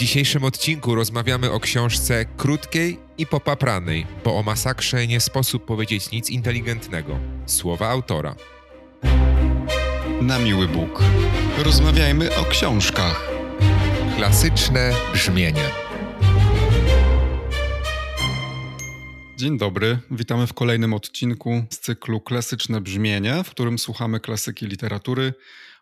dzisiejszym 0.00 0.44
odcinku 0.44 0.94
rozmawiamy 0.94 1.52
o 1.52 1.60
książce 1.60 2.24
krótkiej 2.36 2.98
i 3.18 3.26
popapranej, 3.26 4.06
bo 4.24 4.38
o 4.38 4.42
masakrze 4.42 5.06
nie 5.06 5.20
sposób 5.20 5.64
powiedzieć 5.64 6.10
nic 6.10 6.30
inteligentnego. 6.30 7.18
Słowa 7.46 7.88
autora. 7.88 8.34
Na 10.20 10.38
miły 10.38 10.68
Bóg. 10.68 11.02
Rozmawiajmy 11.58 12.36
o 12.36 12.44
książkach. 12.44 13.30
Klasyczne 14.16 14.92
brzmienie. 15.12 15.64
Dzień 19.36 19.58
dobry, 19.58 19.98
witamy 20.10 20.46
w 20.46 20.54
kolejnym 20.54 20.94
odcinku 20.94 21.64
z 21.70 21.78
cyklu 21.78 22.20
Klasyczne 22.20 22.80
brzmienie, 22.80 23.44
w 23.44 23.50
którym 23.50 23.78
słuchamy 23.78 24.20
klasyki 24.20 24.66
literatury 24.66 25.32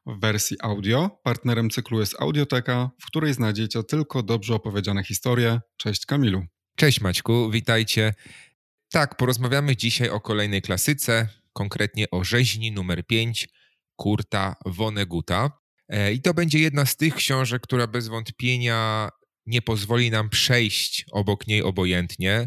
w 0.08 0.20
wersji 0.20 0.56
audio. 0.60 1.20
Partnerem 1.22 1.70
cyklu 1.70 2.00
jest 2.00 2.16
Audioteka, 2.20 2.90
w 3.00 3.06
której 3.06 3.34
znajdziecie 3.34 3.82
tylko 3.82 4.22
dobrze 4.22 4.54
opowiedziane 4.54 5.04
historie. 5.04 5.60
Cześć 5.76 6.06
Kamilu. 6.06 6.44
Cześć 6.76 7.00
Maćku, 7.00 7.50
witajcie. 7.50 8.14
Tak, 8.90 9.16
porozmawiamy 9.16 9.76
dzisiaj 9.76 10.08
o 10.08 10.20
kolejnej 10.20 10.62
klasyce, 10.62 11.28
konkretnie 11.52 12.10
o 12.10 12.24
rzeźni 12.24 12.72
numer 12.72 13.06
5 13.06 13.48
Kurta 13.96 14.56
Vonneguta. 14.66 15.50
E, 15.88 16.12
I 16.12 16.22
to 16.22 16.34
będzie 16.34 16.58
jedna 16.58 16.86
z 16.86 16.96
tych 16.96 17.14
książek, 17.14 17.62
która 17.62 17.86
bez 17.86 18.08
wątpienia 18.08 19.08
nie 19.46 19.62
pozwoli 19.62 20.10
nam 20.10 20.30
przejść 20.30 21.04
obok 21.12 21.46
niej 21.46 21.62
obojętnie. 21.62 22.46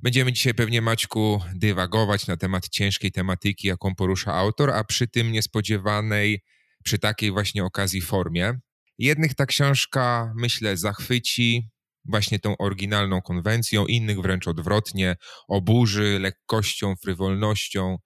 Będziemy 0.00 0.32
dzisiaj 0.32 0.54
pewnie, 0.54 0.82
Maćku, 0.82 1.42
dywagować 1.54 2.26
na 2.26 2.36
temat 2.36 2.68
ciężkiej 2.68 3.12
tematyki, 3.12 3.68
jaką 3.68 3.94
porusza 3.94 4.34
autor, 4.34 4.70
a 4.70 4.84
przy 4.84 5.08
tym 5.08 5.32
niespodziewanej, 5.32 6.42
przy 6.84 6.98
takiej 6.98 7.30
właśnie 7.30 7.64
okazji 7.64 8.00
formie. 8.00 8.58
Jednych 8.98 9.34
ta 9.34 9.46
książka, 9.46 10.32
myślę, 10.36 10.76
zachwyci 10.76 11.70
właśnie 12.04 12.38
tą 12.38 12.56
oryginalną 12.56 13.22
konwencją, 13.22 13.86
innych 13.86 14.20
wręcz 14.20 14.48
odwrotnie, 14.48 15.16
oburzy 15.48 16.18
lekkością, 16.20 16.94
frywolnością. 17.02 17.96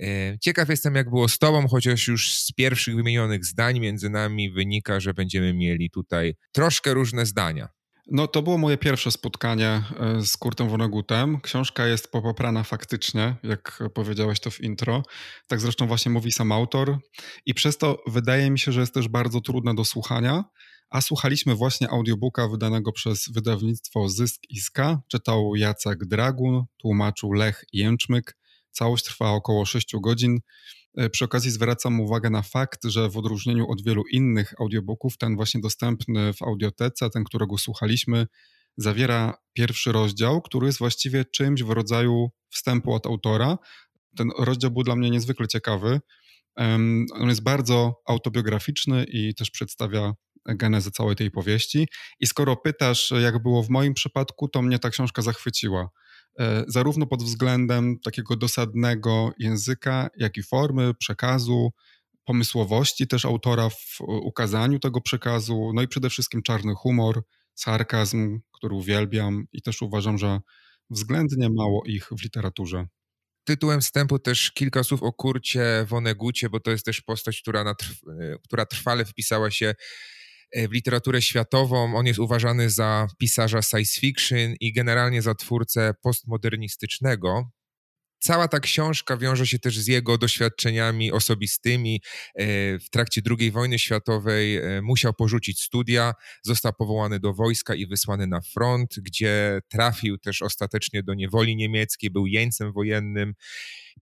E, 0.00 0.38
ciekaw 0.38 0.68
jestem, 0.68 0.94
jak 0.94 1.10
było 1.10 1.28
z 1.28 1.38
Tobą, 1.38 1.68
chociaż 1.68 2.08
już 2.08 2.34
z 2.34 2.52
pierwszych 2.52 2.96
wymienionych 2.96 3.44
zdań 3.44 3.80
między 3.80 4.10
nami 4.10 4.50
wynika, 4.52 5.00
że 5.00 5.14
będziemy 5.14 5.54
mieli 5.54 5.90
tutaj 5.90 6.34
troszkę 6.52 6.94
różne 6.94 7.26
zdania. 7.26 7.68
No 8.06 8.26
to 8.26 8.42
było 8.42 8.58
moje 8.58 8.78
pierwsze 8.78 9.10
spotkanie 9.10 9.82
e, 10.00 10.22
z 10.26 10.36
Kurtem 10.36 10.68
Vonnegutem. 10.68 11.40
Książka 11.40 11.86
jest 11.86 12.12
popoprana 12.12 12.62
faktycznie, 12.62 13.36
jak 13.42 13.82
powiedziałeś 13.94 14.40
to 14.40 14.50
w 14.50 14.60
intro. 14.60 15.02
Tak 15.46 15.60
zresztą 15.60 15.86
właśnie 15.86 16.12
mówi 16.12 16.32
sam 16.32 16.52
autor. 16.52 16.98
I 17.46 17.54
przez 17.54 17.78
to 17.78 18.02
wydaje 18.06 18.50
mi 18.50 18.58
się, 18.58 18.72
że 18.72 18.80
jest 18.80 18.94
też 18.94 19.08
bardzo 19.08 19.40
trudne 19.40 19.74
do 19.74 19.84
słuchania. 19.84 20.44
A 20.90 21.00
słuchaliśmy 21.00 21.54
właśnie 21.54 21.90
audiobooka 21.90 22.48
wydanego 22.48 22.92
przez 22.92 23.28
wydawnictwo 23.28 24.08
Zysk 24.08 24.40
Iska. 24.50 25.00
Czytał 25.08 25.56
Jacek 25.56 26.04
Dragun, 26.04 26.64
tłumaczył 26.76 27.32
Lech 27.32 27.64
Jęczmyk. 27.72 28.36
Całość 28.70 29.04
trwa 29.04 29.30
około 29.30 29.64
6 29.64 29.92
godzin. 30.02 30.38
E, 30.96 31.10
przy 31.10 31.24
okazji 31.24 31.50
zwracam 31.50 32.00
uwagę 32.00 32.30
na 32.30 32.42
fakt, 32.42 32.84
że 32.84 33.08
w 33.08 33.16
odróżnieniu 33.16 33.70
od 33.70 33.82
wielu 33.82 34.02
innych 34.12 34.54
audiobooków, 34.60 35.18
ten 35.18 35.36
właśnie 35.36 35.60
dostępny 35.60 36.32
w 36.32 36.42
audiotece, 36.42 37.10
ten, 37.10 37.24
którego 37.24 37.58
słuchaliśmy, 37.58 38.26
zawiera 38.76 39.34
pierwszy 39.52 39.92
rozdział, 39.92 40.42
który 40.42 40.66
jest 40.66 40.78
właściwie 40.78 41.24
czymś 41.24 41.62
w 41.62 41.70
rodzaju 41.70 42.30
wstępu 42.50 42.92
od 42.92 43.06
autora. 43.06 43.58
Ten 44.16 44.30
rozdział 44.38 44.70
był 44.70 44.82
dla 44.82 44.96
mnie 44.96 45.10
niezwykle 45.10 45.48
ciekawy. 45.48 46.00
On 47.12 47.28
jest 47.28 47.42
bardzo 47.42 48.02
autobiograficzny 48.06 49.04
i 49.04 49.34
też 49.34 49.50
przedstawia 49.50 50.12
genezę 50.46 50.90
całej 50.90 51.16
tej 51.16 51.30
powieści. 51.30 51.88
I 52.20 52.26
skoro 52.26 52.56
pytasz, 52.56 53.12
jak 53.22 53.42
było 53.42 53.62
w 53.62 53.68
moim 53.68 53.94
przypadku, 53.94 54.48
to 54.48 54.62
mnie 54.62 54.78
ta 54.78 54.90
książka 54.90 55.22
zachwyciła. 55.22 55.88
E, 56.38 56.64
zarówno 56.68 57.06
pod 57.06 57.22
względem 57.22 57.98
takiego 57.98 58.36
dosadnego 58.36 59.32
języka, 59.38 60.08
jak 60.16 60.36
i 60.36 60.42
formy, 60.42 60.94
przekazu, 60.94 61.70
pomysłowości 62.24 63.06
też 63.06 63.24
autora 63.24 63.70
w 63.70 64.00
ukazaniu 64.00 64.78
tego 64.78 65.00
przekazu, 65.00 65.72
no 65.74 65.82
i 65.82 65.88
przede 65.88 66.10
wszystkim 66.10 66.42
czarny 66.42 66.74
humor, 66.74 67.22
sarkazm, 67.54 68.40
który 68.52 68.74
uwielbiam 68.74 69.44
i 69.52 69.62
też 69.62 69.82
uważam, 69.82 70.18
że 70.18 70.40
względnie 70.90 71.50
mało 71.50 71.82
ich 71.86 72.08
w 72.18 72.22
literaturze. 72.22 72.86
Tytułem 73.44 73.80
wstępu 73.80 74.18
też 74.18 74.50
kilka 74.52 74.84
słów 74.84 75.02
o 75.02 75.12
Kurcie 75.12 75.86
Wonegucie, 75.88 76.50
bo 76.50 76.60
to 76.60 76.70
jest 76.70 76.84
też 76.84 77.00
postać, 77.00 77.42
która, 77.42 77.60
e, 77.60 77.74
która 78.44 78.66
trwale 78.66 79.04
wpisała 79.04 79.50
się 79.50 79.66
E, 79.66 79.74
w 80.54 80.72
literaturę 80.72 81.22
światową. 81.22 81.96
On 81.96 82.06
jest 82.06 82.18
uważany 82.18 82.70
za 82.70 83.06
pisarza 83.18 83.62
science 83.62 84.00
fiction 84.00 84.54
i 84.60 84.72
generalnie 84.72 85.22
za 85.22 85.34
twórcę 85.34 85.94
postmodernistycznego. 86.02 87.50
Cała 88.22 88.48
ta 88.48 88.60
książka 88.60 89.16
wiąże 89.16 89.46
się 89.46 89.58
też 89.58 89.78
z 89.78 89.86
jego 89.86 90.18
doświadczeniami 90.18 91.12
osobistymi. 91.12 92.02
E, 92.34 92.44
w 92.78 92.90
trakcie 92.90 93.22
II 93.38 93.50
wojny 93.50 93.78
światowej 93.78 94.56
e, 94.56 94.82
musiał 94.82 95.14
porzucić 95.14 95.60
studia, 95.60 96.14
został 96.44 96.72
powołany 96.72 97.20
do 97.20 97.34
wojska 97.34 97.74
i 97.74 97.86
wysłany 97.86 98.26
na 98.26 98.40
front, 98.40 98.94
gdzie 99.02 99.60
trafił 99.68 100.18
też 100.18 100.42
ostatecznie 100.42 101.02
do 101.02 101.14
niewoli 101.14 101.56
niemieckiej, 101.56 102.10
był 102.10 102.26
jeńcem 102.26 102.72
wojennym. 102.72 103.34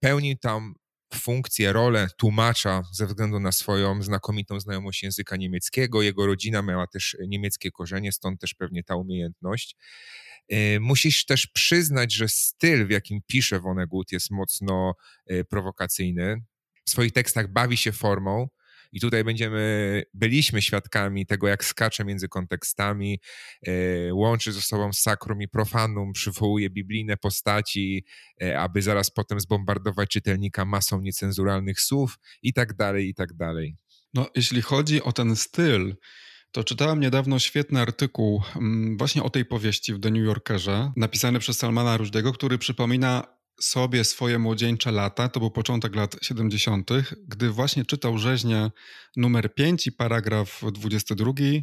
Pełnił 0.00 0.36
tam 0.36 0.74
funkcję, 1.14 1.72
rolę 1.72 2.08
tłumacza 2.16 2.82
ze 2.92 3.06
względu 3.06 3.40
na 3.40 3.52
swoją 3.52 4.02
znakomitą 4.02 4.60
znajomość 4.60 5.02
języka 5.02 5.36
niemieckiego. 5.36 6.02
Jego 6.02 6.26
rodzina 6.26 6.62
miała 6.62 6.86
też 6.86 7.16
niemieckie 7.28 7.70
korzenie, 7.70 8.12
stąd 8.12 8.40
też 8.40 8.54
pewnie 8.54 8.84
ta 8.84 8.96
umiejętność. 8.96 9.76
E, 10.48 10.80
musisz 10.80 11.24
też 11.24 11.46
przyznać, 11.46 12.14
że 12.14 12.28
styl, 12.28 12.86
w 12.86 12.90
jakim 12.90 13.20
pisze 13.26 13.60
Vonnegut, 13.60 14.12
jest 14.12 14.30
mocno 14.30 14.94
e, 15.26 15.44
prowokacyjny. 15.44 16.42
W 16.84 16.90
swoich 16.90 17.12
tekstach 17.12 17.52
bawi 17.52 17.76
się 17.76 17.92
formą, 17.92 18.48
i 18.92 19.00
tutaj 19.00 19.24
będziemy, 19.24 20.02
byliśmy 20.14 20.62
świadkami 20.62 21.26
tego, 21.26 21.48
jak 21.48 21.64
skacze 21.64 22.04
między 22.04 22.28
kontekstami, 22.28 23.20
e, 23.66 24.14
łączy 24.14 24.52
ze 24.52 24.60
sobą 24.60 24.92
sakrum 24.92 25.42
i 25.42 25.48
profanum, 25.48 26.12
przywołuje 26.12 26.70
biblijne 26.70 27.16
postaci, 27.16 28.04
e, 28.42 28.58
aby 28.60 28.82
zaraz 28.82 29.10
potem 29.10 29.40
zbombardować 29.40 30.08
czytelnika 30.08 30.64
masą 30.64 31.00
niecenzuralnych 31.00 31.80
słów 31.80 32.18
i 32.42 32.52
tak 32.52 32.76
dalej, 32.76 33.08
i 33.08 33.14
tak 33.14 33.34
dalej. 33.34 33.76
No, 34.14 34.26
jeśli 34.34 34.62
chodzi 34.62 35.02
o 35.02 35.12
ten 35.12 35.36
styl, 35.36 35.96
to 36.52 36.64
czytałem 36.64 37.00
niedawno 37.00 37.38
świetny 37.38 37.80
artykuł 37.80 38.42
mm, 38.56 38.96
właśnie 38.96 39.22
o 39.22 39.30
tej 39.30 39.44
powieści 39.44 39.94
w 39.94 40.00
The 40.00 40.10
New 40.10 40.24
Yorkerze, 40.24 40.92
napisany 40.96 41.38
przez 41.38 41.58
Salmana 41.58 41.96
Rushdego, 41.96 42.32
który 42.32 42.58
przypomina 42.58 43.37
sobie 43.60 44.04
swoje 44.04 44.38
młodzieńcze 44.38 44.92
lata, 44.92 45.28
to 45.28 45.40
był 45.40 45.50
początek 45.50 45.94
lat 45.94 46.16
70., 46.22 46.90
gdy 47.28 47.50
właśnie 47.50 47.84
czytał 47.84 48.18
rzeźnię 48.18 48.70
numer 49.16 49.54
5 49.54 49.86
i 49.86 49.92
paragraf 49.92 50.60
22 50.72 51.32
e, 51.40 51.56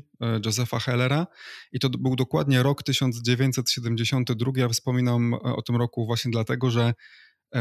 Josepha 0.45 0.79
Hellera 0.79 1.27
i 1.71 1.79
to 1.79 1.89
był 1.89 2.15
dokładnie 2.15 2.63
rok 2.63 2.83
1972. 2.83 4.51
Ja 4.55 4.69
wspominam 4.69 5.33
e, 5.33 5.37
o 5.37 5.61
tym 5.61 5.75
roku 5.75 6.05
właśnie 6.05 6.31
dlatego, 6.31 6.71
że 6.71 6.93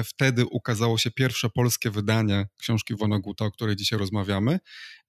wtedy 0.03 0.47
ukazało 0.47 0.99
się 0.99 1.10
pierwsze 1.10 1.50
polskie 1.50 1.91
wydanie 1.91 2.47
książki 2.59 2.97
Woneguta, 2.97 3.44
o 3.44 3.50
której 3.50 3.77
dzisiaj 3.77 3.99
rozmawiamy. 3.99 4.59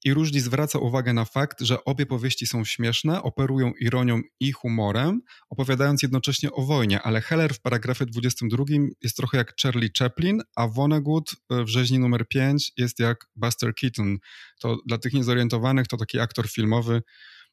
I 0.03 0.13
Różni 0.13 0.39
zwraca 0.39 0.79
uwagę 0.79 1.13
na 1.13 1.25
fakt, 1.25 1.61
że 1.61 1.83
obie 1.83 2.05
powieści 2.05 2.47
są 2.47 2.65
śmieszne, 2.65 3.23
operują 3.23 3.71
ironią 3.79 4.21
i 4.39 4.51
humorem, 4.51 5.21
opowiadając 5.49 6.03
jednocześnie 6.03 6.51
o 6.51 6.61
wojnie, 6.61 7.01
ale 7.01 7.21
Heller 7.21 7.53
w 7.53 7.61
paragrafie 7.61 8.05
22 8.05 8.63
jest 9.01 9.17
trochę 9.17 9.37
jak 9.37 9.53
Charlie 9.61 9.89
Chaplin, 9.99 10.41
a 10.55 10.67
Vonnegut 10.67 11.31
e, 11.49 11.63
w 11.63 11.67
rzeźni 11.67 11.99
numer 11.99 12.27
5 12.27 12.71
jest 12.77 12.99
jak 12.99 13.25
Buster 13.35 13.75
Keaton. 13.75 14.17
To 14.59 14.77
dla 14.85 14.97
tych 14.97 15.13
niezorientowanych 15.13 15.87
to 15.87 15.97
taki 15.97 16.19
aktor 16.19 16.49
filmowy, 16.49 17.01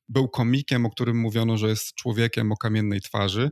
był 0.08 0.28
komikiem, 0.28 0.86
o 0.86 0.90
którym 0.90 1.16
mówiono, 1.16 1.56
że 1.56 1.68
jest 1.68 1.94
człowiekiem 1.94 2.52
o 2.52 2.56
kamiennej 2.56 3.00
twarzy. 3.00 3.50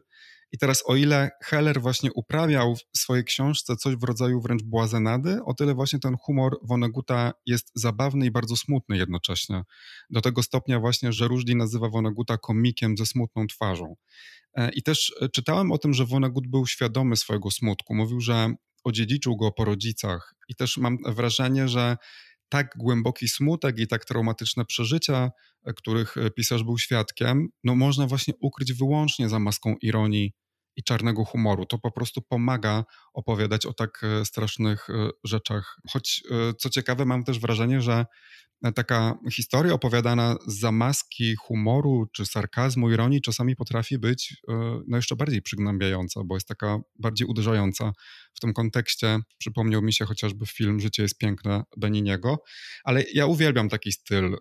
I 0.52 0.58
teraz 0.58 0.82
o 0.86 0.96
ile 0.96 1.30
Heller 1.42 1.80
właśnie 1.80 2.12
uprawiał 2.12 2.76
w 2.76 2.98
swojej 2.98 3.24
książce 3.24 3.76
coś 3.76 3.96
w 3.96 4.02
rodzaju 4.02 4.40
wręcz 4.40 4.62
błazenady, 4.62 5.38
o 5.44 5.54
tyle 5.54 5.74
właśnie 5.74 5.98
ten 5.98 6.16
humor 6.16 6.58
Vonneguta 6.62 7.32
jest 7.46 7.70
zabawny 7.74 8.26
i 8.26 8.30
bardzo 8.30 8.56
smutny 8.56 8.96
jednocześnie. 8.96 9.62
Do 10.10 10.20
tego 10.20 10.42
stopnia 10.42 10.80
właśnie, 10.80 11.12
że 11.12 11.28
Rushdie 11.28 11.56
nazywa 11.56 11.88
Vonneguta 11.88 12.38
komikiem 12.38 12.96
ze 12.96 13.06
smutną 13.06 13.46
twarzą. 13.46 13.94
E, 14.54 14.70
I 14.70 14.82
też 14.82 15.14
e, 15.20 15.28
czytałem 15.28 15.72
o 15.72 15.78
tym, 15.78 15.94
że 15.94 16.06
Vonnegut 16.06 16.46
był 16.46 16.66
świadomy 16.66 17.16
swojego 17.16 17.50
smutku. 17.50 17.94
Mówił, 17.94 18.20
że 18.20 18.54
odziedziczył 18.84 19.36
go 19.36 19.52
po 19.52 19.64
rodzicach 19.64 20.34
i 20.48 20.54
też 20.54 20.76
mam 20.76 20.98
wrażenie, 21.06 21.68
że 21.68 21.96
tak 22.50 22.74
głęboki 22.76 23.28
smutek 23.28 23.78
i 23.78 23.86
tak 23.86 24.04
traumatyczne 24.04 24.64
przeżycia, 24.64 25.30
e, 25.64 25.72
których 25.72 26.14
pisarz 26.36 26.64
był 26.64 26.78
świadkiem, 26.78 27.48
no 27.64 27.74
można 27.74 28.06
właśnie 28.06 28.34
ukryć 28.40 28.72
wyłącznie 28.72 29.28
za 29.28 29.38
maską 29.38 29.74
ironii 29.82 30.32
i 30.76 30.82
czarnego 30.82 31.24
humoru. 31.24 31.66
To 31.66 31.78
po 31.78 31.90
prostu 31.90 32.22
pomaga 32.22 32.84
opowiadać 33.14 33.66
o 33.66 33.72
tak 33.72 34.00
e, 34.02 34.24
strasznych 34.24 34.90
e, 34.90 35.10
rzeczach. 35.24 35.76
Choć, 35.90 36.22
e, 36.30 36.54
co 36.54 36.70
ciekawe, 36.70 37.04
mam 37.04 37.24
też 37.24 37.38
wrażenie, 37.38 37.80
że 37.80 38.06
taka 38.74 39.18
historia 39.32 39.72
opowiadana 39.72 40.36
z 40.46 40.58
zamaski 40.60 41.36
humoru 41.36 42.06
czy 42.12 42.26
sarkazmu, 42.26 42.90
ironii 42.90 43.20
czasami 43.20 43.56
potrafi 43.56 43.98
być 43.98 44.36
no 44.88 44.96
jeszcze 44.96 45.16
bardziej 45.16 45.42
przygnębiająca, 45.42 46.20
bo 46.24 46.36
jest 46.36 46.48
taka 46.48 46.78
bardziej 46.98 47.26
uderzająca. 47.26 47.92
W 48.34 48.40
tym 48.40 48.52
kontekście 48.52 49.18
przypomniał 49.38 49.82
mi 49.82 49.92
się 49.92 50.04
chociażby 50.04 50.46
film 50.46 50.80
Życie 50.80 51.02
jest 51.02 51.18
piękne 51.18 51.62
Beniniego, 51.76 52.42
ale 52.84 53.04
ja 53.14 53.26
uwielbiam 53.26 53.68
taki 53.68 53.92
styl. 53.92 54.36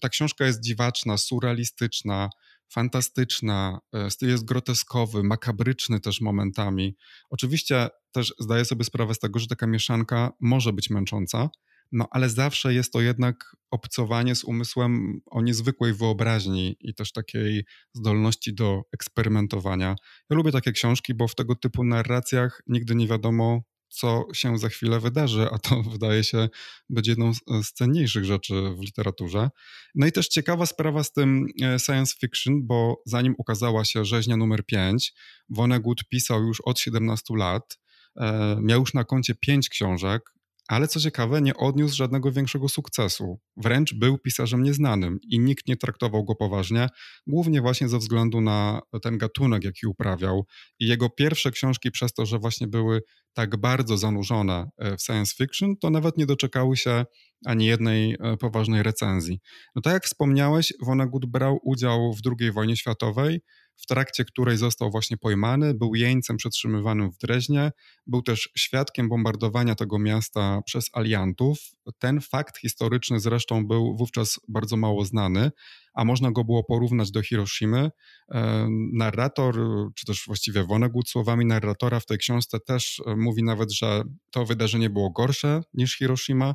Ta 0.00 0.08
książka 0.08 0.46
jest 0.46 0.60
dziwaczna, 0.64 1.16
surrealistyczna, 1.16 2.28
fantastyczna, 2.68 3.78
e, 3.92 4.10
styl 4.10 4.28
jest 4.28 4.44
groteskowy, 4.44 5.22
makabryczny 5.22 6.00
też 6.00 6.20
momentami. 6.20 6.96
Oczywiście 7.30 7.88
też 8.12 8.34
zdaję 8.38 8.64
sobie 8.64 8.84
sprawę 8.84 9.14
z 9.14 9.18
tego, 9.18 9.38
że 9.38 9.46
taka 9.46 9.66
mieszanka 9.66 10.32
może 10.40 10.72
być 10.72 10.90
męcząca, 10.90 11.48
no 11.92 12.08
ale 12.10 12.30
zawsze 12.30 12.74
jest 12.74 12.92
to 12.92 13.00
jednak 13.00 13.56
obcowanie 13.70 14.34
z 14.34 14.44
umysłem 14.44 15.20
o 15.26 15.42
niezwykłej 15.42 15.94
wyobraźni 15.94 16.76
i 16.80 16.94
też 16.94 17.12
takiej 17.12 17.64
zdolności 17.94 18.54
do 18.54 18.82
eksperymentowania. 18.92 19.96
Ja 20.30 20.36
lubię 20.36 20.52
takie 20.52 20.72
książki, 20.72 21.14
bo 21.14 21.28
w 21.28 21.34
tego 21.34 21.54
typu 21.54 21.84
narracjach 21.84 22.62
nigdy 22.66 22.94
nie 22.94 23.06
wiadomo, 23.06 23.62
co 23.88 24.24
się 24.32 24.58
za 24.58 24.68
chwilę 24.68 25.00
wydarzy, 25.00 25.48
a 25.52 25.58
to 25.58 25.82
wydaje 25.92 26.24
się 26.24 26.48
być 26.88 27.08
jedną 27.08 27.32
z 27.62 27.72
cenniejszych 27.72 28.24
rzeczy 28.24 28.54
w 28.78 28.80
literaturze. 28.80 29.50
No 29.94 30.06
i 30.06 30.12
też 30.12 30.28
ciekawa 30.28 30.66
sprawa 30.66 31.04
z 31.04 31.12
tym 31.12 31.46
e, 31.62 31.78
science 31.78 32.14
fiction, 32.20 32.66
bo 32.66 33.02
zanim 33.06 33.34
ukazała 33.38 33.84
się 33.84 34.04
rzeźnia 34.04 34.36
numer 34.36 34.66
5, 34.66 35.12
Vonnegut 35.48 36.04
pisał 36.08 36.42
już 36.42 36.60
od 36.60 36.80
17 36.80 37.34
lat, 37.36 37.78
e, 38.16 38.56
miał 38.62 38.80
już 38.80 38.94
na 38.94 39.04
koncie 39.04 39.34
pięć 39.34 39.68
książek, 39.68 40.35
ale 40.68 40.88
co 40.88 41.00
ciekawe, 41.00 41.40
nie 41.42 41.56
odniósł 41.56 41.96
żadnego 41.96 42.32
większego 42.32 42.68
sukcesu. 42.68 43.38
Wręcz 43.56 43.94
był 43.94 44.18
pisarzem 44.18 44.62
nieznanym 44.62 45.18
i 45.28 45.38
nikt 45.40 45.68
nie 45.68 45.76
traktował 45.76 46.24
go 46.24 46.34
poważnie, 46.34 46.88
głównie 47.26 47.60
właśnie 47.60 47.88
ze 47.88 47.98
względu 47.98 48.40
na 48.40 48.80
ten 49.02 49.18
gatunek, 49.18 49.64
jaki 49.64 49.86
uprawiał. 49.86 50.46
I 50.80 50.86
jego 50.86 51.10
pierwsze 51.10 51.50
książki, 51.50 51.90
przez 51.90 52.12
to, 52.12 52.26
że 52.26 52.38
właśnie 52.38 52.66
były 52.66 53.02
tak 53.34 53.56
bardzo 53.56 53.98
zanurzone 53.98 54.68
e, 54.78 54.96
w 54.96 55.02
science 55.02 55.34
fiction, 55.36 55.76
to 55.76 55.90
nawet 55.90 56.16
nie 56.16 56.26
doczekały 56.26 56.76
się 56.76 57.04
ani 57.46 57.66
jednej 57.66 58.16
e, 58.20 58.36
poważnej 58.36 58.82
recenzji. 58.82 59.40
No 59.74 59.82
tak 59.82 59.92
jak 59.92 60.04
wspomniałeś, 60.04 60.72
Vonnegut 60.82 61.26
brał 61.26 61.58
udział 61.62 62.12
w 62.12 62.20
II 62.40 62.52
wojnie 62.52 62.76
światowej, 62.76 63.40
w 63.76 63.86
trakcie 63.86 64.24
której 64.24 64.56
został 64.56 64.90
właśnie 64.90 65.16
pojmany, 65.16 65.74
był 65.74 65.94
jeńcem 65.94 66.36
przetrzymywanym 66.36 67.12
w 67.12 67.18
Dreźnie, 67.18 67.72
był 68.06 68.22
też 68.22 68.50
świadkiem 68.56 69.08
bombardowania 69.08 69.74
tego 69.74 69.98
miasta 69.98 70.62
przez 70.64 70.90
aliantów. 70.92 71.58
Ten 71.98 72.20
fakt 72.20 72.58
historyczny 72.58 73.20
zresztą 73.20 73.66
był 73.66 73.96
wówczas 73.96 74.40
bardzo 74.48 74.76
mało 74.76 75.04
znany, 75.04 75.50
a 75.94 76.04
można 76.04 76.30
go 76.30 76.44
było 76.44 76.64
porównać 76.64 77.10
do 77.10 77.22
Hiroshimy. 77.22 77.90
E, 78.34 78.68
narrator, 78.92 79.56
czy 79.94 80.06
też 80.06 80.22
właściwie 80.26 80.64
Vonnegut 80.64 81.08
słowami 81.08 81.46
narratora 81.46 82.00
w 82.00 82.06
tej 82.06 82.18
książce 82.18 82.60
też 82.60 83.02
e, 83.06 83.16
mówi 83.16 83.42
nawet, 83.42 83.72
że 83.72 84.02
to 84.30 84.44
wydarzenie 84.44 84.90
było 84.90 85.10
gorsze 85.10 85.60
niż 85.74 85.98
Hiroshima. 85.98 86.54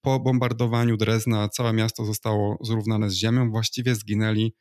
Po 0.00 0.20
bombardowaniu 0.20 0.96
Drezna 0.96 1.48
całe 1.48 1.72
miasto 1.72 2.04
zostało 2.04 2.58
zrównane 2.60 3.10
z 3.10 3.14
ziemią, 3.14 3.50
właściwie 3.50 3.94
zginęli 3.94 4.54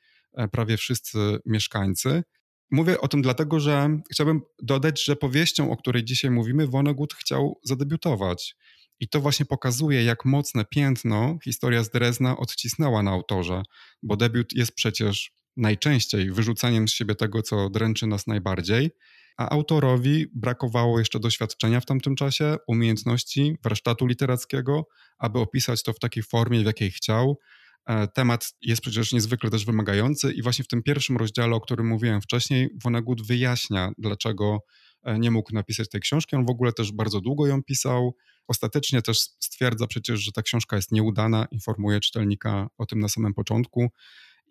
prawie 0.51 0.77
wszyscy 0.77 1.39
mieszkańcy. 1.45 2.23
Mówię 2.71 3.01
o 3.01 3.07
tym 3.07 3.21
dlatego, 3.21 3.59
że 3.59 3.99
chciałbym 4.11 4.41
dodać, 4.61 5.05
że 5.05 5.15
powieścią, 5.15 5.71
o 5.71 5.77
której 5.77 6.03
dzisiaj 6.03 6.31
mówimy, 6.31 6.67
Vonnegut 6.67 7.13
chciał 7.13 7.59
zadebiutować. 7.63 8.55
I 8.99 9.09
to 9.09 9.21
właśnie 9.21 9.45
pokazuje, 9.45 10.03
jak 10.03 10.25
mocne 10.25 10.65
piętno 10.65 11.37
historia 11.43 11.83
z 11.83 11.89
Drezna 11.89 12.37
odcisnęła 12.37 13.03
na 13.03 13.11
autorze, 13.11 13.63
bo 14.03 14.17
debiut 14.17 14.53
jest 14.53 14.71
przecież 14.75 15.31
najczęściej 15.57 16.31
wyrzucaniem 16.31 16.87
z 16.87 16.91
siebie 16.91 17.15
tego, 17.15 17.41
co 17.41 17.69
dręczy 17.69 18.07
nas 18.07 18.27
najbardziej, 18.27 18.91
a 19.37 19.49
autorowi 19.49 20.25
brakowało 20.33 20.99
jeszcze 20.99 21.19
doświadczenia 21.19 21.81
w 21.81 21.85
tamtym 21.85 22.15
czasie, 22.15 22.57
umiejętności, 22.67 23.57
warsztatu 23.63 24.05
literackiego, 24.05 24.87
aby 25.17 25.39
opisać 25.39 25.83
to 25.83 25.93
w 25.93 25.99
takiej 25.99 26.23
formie, 26.23 26.61
w 26.61 26.65
jakiej 26.65 26.91
chciał, 26.91 27.39
E, 27.39 27.64
temat 28.13 28.53
jest 28.61 28.81
przecież 28.81 29.11
niezwykle 29.13 29.49
też 29.49 29.65
wymagający 29.65 30.33
i 30.33 30.41
właśnie 30.41 30.65
w 30.65 30.67
tym 30.67 30.83
pierwszym 30.83 31.17
rozdziale, 31.17 31.55
o 31.55 31.61
którym 31.61 31.87
mówiłem 31.87 32.21
wcześniej, 32.21 32.69
Vonnegut 32.83 33.27
wyjaśnia, 33.27 33.91
dlaczego 33.97 34.59
e, 35.03 35.19
nie 35.19 35.31
mógł 35.31 35.53
napisać 35.53 35.89
tej 35.89 36.01
książki. 36.01 36.35
On 36.35 36.45
w 36.45 36.49
ogóle 36.49 36.73
też 36.73 36.91
bardzo 36.91 37.21
długo 37.21 37.47
ją 37.47 37.63
pisał. 37.63 38.15
Ostatecznie 38.47 39.01
też 39.01 39.19
stwierdza 39.19 39.87
przecież, 39.87 40.19
że 40.19 40.31
ta 40.31 40.41
książka 40.41 40.75
jest 40.75 40.91
nieudana, 40.91 41.47
informuje 41.51 41.99
czytelnika 41.99 42.67
o 42.77 42.85
tym 42.85 42.99
na 42.99 43.09
samym 43.09 43.33
początku. 43.33 43.87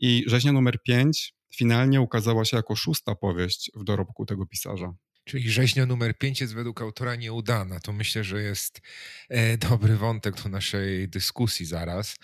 I 0.00 0.24
rzeźnia 0.26 0.52
numer 0.52 0.82
5 0.82 1.34
finalnie 1.56 2.00
ukazała 2.00 2.44
się 2.44 2.56
jako 2.56 2.76
szósta 2.76 3.14
powieść 3.14 3.70
w 3.74 3.84
dorobku 3.84 4.26
tego 4.26 4.46
pisarza. 4.46 4.94
Czyli 5.24 5.50
rzeźnia 5.50 5.86
numer 5.86 6.18
5 6.18 6.40
jest 6.40 6.54
według 6.54 6.80
autora 6.80 7.16
nieudana. 7.16 7.80
To 7.80 7.92
myślę, 7.92 8.24
że 8.24 8.42
jest 8.42 8.80
e, 9.28 9.58
dobry 9.58 9.96
wątek 9.96 10.42
do 10.42 10.48
naszej 10.48 11.08
dyskusji 11.08 11.66
zaraz. 11.66 12.16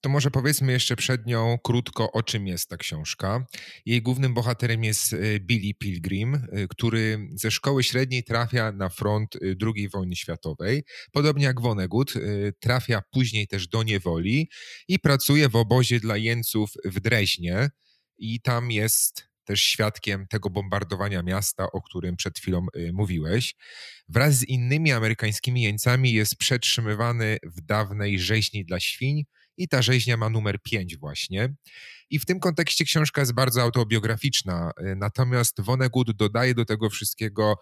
To 0.00 0.08
może 0.08 0.30
powiedzmy 0.30 0.72
jeszcze 0.72 0.96
przed 0.96 1.26
nią 1.26 1.58
krótko, 1.62 2.12
o 2.12 2.22
czym 2.22 2.46
jest 2.46 2.68
ta 2.68 2.76
książka. 2.76 3.46
Jej 3.86 4.02
głównym 4.02 4.34
bohaterem 4.34 4.84
jest 4.84 5.12
e, 5.12 5.40
Billy 5.40 5.74
Pilgrim, 5.74 6.34
e, 6.34 6.68
który 6.68 7.28
ze 7.34 7.50
szkoły 7.50 7.84
średniej 7.84 8.24
trafia 8.24 8.72
na 8.72 8.88
front 8.88 9.36
II 9.76 9.88
wojny 9.88 10.16
światowej. 10.16 10.84
Podobnie 11.12 11.44
jak 11.44 11.60
Vonnegut, 11.60 12.14
trafia 12.60 13.02
później 13.10 13.46
też 13.46 13.68
do 13.68 13.82
niewoli 13.82 14.50
i 14.88 14.98
pracuje 14.98 15.48
w 15.48 15.56
obozie 15.56 16.00
dla 16.00 16.16
jeńców 16.16 16.70
w 16.84 17.00
Dreźnie. 17.00 17.70
I 18.18 18.40
tam 18.40 18.70
jest 18.70 19.29
też 19.44 19.62
świadkiem 19.62 20.26
tego 20.26 20.50
bombardowania 20.50 21.22
miasta, 21.22 21.66
o 21.72 21.82
którym 21.82 22.16
przed 22.16 22.38
chwilą 22.38 22.66
y, 22.76 22.92
mówiłeś. 22.92 23.54
Wraz 24.08 24.34
z 24.34 24.44
innymi 24.44 24.92
amerykańskimi 24.92 25.62
jeńcami 25.62 26.12
jest 26.12 26.36
przetrzymywany 26.36 27.38
w 27.42 27.60
dawnej 27.60 28.18
rzeźni 28.18 28.64
dla 28.64 28.80
świń 28.80 29.24
i 29.56 29.68
ta 29.68 29.82
rzeźnia 29.82 30.16
ma 30.16 30.30
numer 30.30 30.62
5 30.62 30.96
właśnie. 30.96 31.54
I 32.10 32.18
w 32.18 32.26
tym 32.26 32.40
kontekście 32.40 32.84
książka 32.84 33.20
jest 33.20 33.34
bardzo 33.34 33.62
autobiograficzna, 33.62 34.70
y, 34.80 34.96
natomiast 34.96 35.60
Vonnegut 35.60 36.10
dodaje 36.10 36.54
do 36.54 36.64
tego 36.64 36.90
wszystkiego 36.90 37.54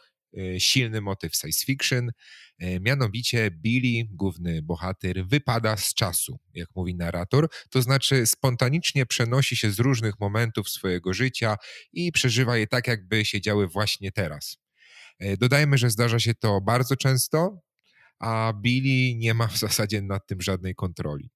silny 0.58 1.00
motyw 1.00 1.36
science 1.36 1.66
fiction. 1.66 2.10
E, 2.58 2.80
mianowicie 2.80 3.50
Billy, 3.50 4.08
główny 4.10 4.62
bohater, 4.62 5.26
wypada 5.26 5.76
z 5.76 5.94
czasu, 5.94 6.38
jak 6.54 6.68
mówi 6.74 6.94
narrator, 6.94 7.48
to 7.70 7.82
znaczy 7.82 8.26
spontanicznie 8.26 9.06
przenosi 9.06 9.56
się 9.56 9.70
z 9.70 9.78
różnych 9.78 10.20
momentów 10.20 10.68
swojego 10.68 11.12
życia 11.12 11.56
i 11.92 12.12
przeżywa 12.12 12.56
je 12.56 12.66
tak, 12.66 12.86
jakby 12.86 13.24
się 13.24 13.40
działy 13.40 13.68
właśnie 13.68 14.12
teraz. 14.12 14.58
E, 15.18 15.36
dodajmy, 15.36 15.78
że 15.78 15.90
zdarza 15.90 16.18
się 16.18 16.34
to 16.34 16.60
bardzo 16.60 16.96
często, 16.96 17.60
a 18.18 18.52
Billy 18.62 19.14
nie 19.14 19.34
ma 19.34 19.46
w 19.46 19.58
zasadzie 19.58 20.02
nad 20.02 20.26
tym 20.26 20.40
żadnej 20.40 20.74
kontroli. 20.74 21.30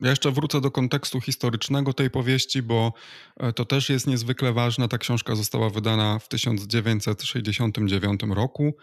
Ja 0.00 0.10
jeszcze 0.10 0.32
wrócę 0.32 0.60
do 0.60 0.70
kontekstu 0.70 1.20
historycznego 1.20 1.92
tej 1.92 2.10
powieści, 2.10 2.62
bo 2.62 2.92
e, 3.36 3.52
to 3.52 3.64
też 3.64 3.90
jest 3.90 4.06
niezwykle 4.06 4.52
ważne. 4.52 4.88
Ta 4.88 4.98
książka 4.98 5.36
została 5.36 5.70
wydana 5.70 6.18
w 6.18 6.28
1969 6.28 8.20
roku. 8.30 8.76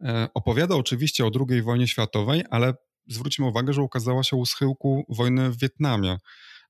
E, 0.00 0.28
opowiada 0.34 0.74
oczywiście 0.74 1.26
o 1.26 1.30
II 1.50 1.62
wojnie 1.62 1.88
światowej, 1.88 2.44
ale 2.50 2.74
zwróćmy 3.08 3.46
uwagę, 3.46 3.72
że 3.72 3.82
ukazała 3.82 4.22
się 4.22 4.36
u 4.36 4.46
schyłku 4.46 5.04
wojny 5.08 5.50
w 5.50 5.58
Wietnamie. 5.58 6.16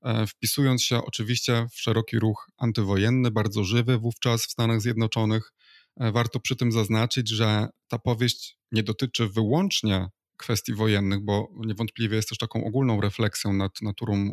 E, 0.01 0.27
wpisując 0.27 0.83
się 0.83 0.97
oczywiście 1.05 1.67
w 1.71 1.81
szeroki 1.81 2.19
ruch 2.19 2.47
antywojenny, 2.57 3.31
bardzo 3.31 3.63
żywy 3.63 3.97
wówczas 3.97 4.45
w 4.45 4.51
Stanach 4.51 4.81
Zjednoczonych. 4.81 5.53
Warto 5.97 6.39
przy 6.39 6.55
tym 6.55 6.71
zaznaczyć, 6.71 7.29
że 7.29 7.67
ta 7.87 7.99
powieść 7.99 8.57
nie 8.71 8.83
dotyczy 8.83 9.29
wyłącznie 9.29 10.07
kwestii 10.37 10.73
wojennych, 10.73 11.19
bo 11.19 11.49
niewątpliwie 11.65 12.15
jest 12.15 12.29
też 12.29 12.37
taką 12.37 12.65
ogólną 12.65 13.01
refleksją 13.01 13.53
nad 13.53 13.81
naturą 13.81 14.15
e, 14.15 14.31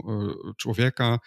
człowieka, 0.59 1.19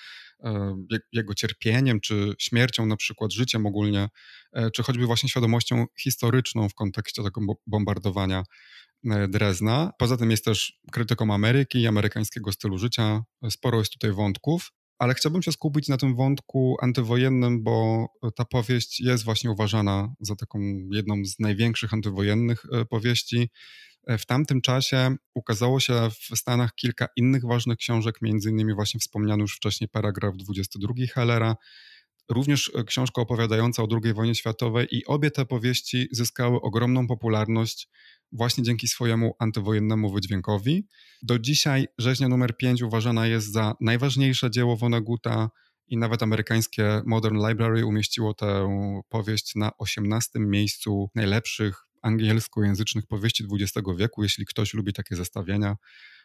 e, 0.44 0.76
jego 1.12 1.34
cierpieniem, 1.34 2.00
czy 2.02 2.34
śmiercią, 2.40 2.86
na 2.86 2.96
przykład 2.96 3.34
życiem 3.34 3.66
ogólnie, 3.66 4.10
e, 4.54 4.72
czy 4.72 4.84
choćby 4.84 5.06
właśnie 5.06 5.30
świadomością 5.30 5.86
historyczną 6.00 6.70
w 6.70 6.74
kontekście 6.74 7.24
tego 7.24 7.42
bombardowania 7.68 8.44
Drezna. 9.30 9.92
Poza 9.98 10.18
tym 10.18 10.32
jest 10.32 10.46
też 10.46 10.80
krytyką 10.92 11.34
Ameryki 11.34 11.80
i 11.80 11.88
amerykańskiego 11.88 12.52
stylu 12.52 12.78
życia. 12.78 13.24
Sporo 13.50 13.80
jest 13.80 13.92
tutaj 13.92 14.12
wątków. 14.12 14.72
Ale 15.00 15.14
chciałbym 15.14 15.42
się 15.42 15.52
skupić 15.52 15.88
na 15.88 15.98
tym 15.98 16.16
wątku 16.16 16.78
antywojennym, 16.82 17.64
bo 17.64 18.08
ta 18.36 18.46
powieść 18.46 19.00
jest 19.00 19.24
właśnie 19.24 19.52
uważana 19.52 20.14
za 20.20 20.36
taką 20.36 20.60
jedną 20.92 21.26
z 21.26 21.40
największych 21.40 21.94
antywojennych 21.94 22.66
powieści. 22.90 23.50
E, 24.08 24.18
w 24.18 24.26
tamtym 24.26 24.62
czasie 24.62 25.16
ukazało 25.34 25.80
się 25.80 26.10
w 26.10 26.38
Stanach 26.38 26.76
kilka 26.76 27.08
innych 27.16 27.46
ważnych 27.46 27.78
książek, 27.78 28.16
innymi 28.22 28.74
właśnie 28.74 29.00
wspomniany 29.00 29.42
już 29.42 29.56
wcześniej 29.56 29.88
paragraf 29.88 30.36
22 30.38 30.94
Hellera. 31.14 31.56
również 32.30 32.72
książka 32.88 33.22
opowiadająca 33.22 33.84
o 33.84 33.88
II 34.04 34.14
wojnie 34.14 34.36
światowej 34.36 34.88
i 34.92 35.06
obie 35.06 35.32
te 35.32 35.46
powieści 35.46 36.08
zyskały 36.12 36.62
ogromną 36.62 37.08
popularność 37.08 37.90
właśnie 38.32 38.64
dzięki 38.64 38.88
swojemu 38.88 39.36
antywojennemu 39.40 40.14
wydźwiękowi. 40.14 40.88
Do 41.22 41.40
dzisiaj 41.40 41.88
Rzeźnia 41.98 42.28
numer 42.28 42.58
5 42.58 42.82
uważana 42.82 43.28
jest 43.28 43.52
za 43.52 43.76
najważniejsze 43.82 44.52
dzieło 44.52 44.78
Voneguta 44.78 45.50
i 45.88 45.98
nawet 45.98 46.24
amerykańskie 46.24 47.02
Modern 47.06 47.48
Library 47.48 47.86
umieściło 47.86 48.34
tę 48.34 48.70
powieść 49.10 49.56
na 49.56 49.78
18 49.78 50.40
miejscu 50.40 51.10
najlepszych 51.16 51.93
angielskojęzycznych 52.04 53.06
powieści 53.08 53.44
XX 53.52 53.88
wieku, 53.98 54.24
jeśli 54.24 54.46
ktoś 54.46 54.74
lubi 54.74 54.94
takie 54.94 55.16
zestawienia. 55.16 55.76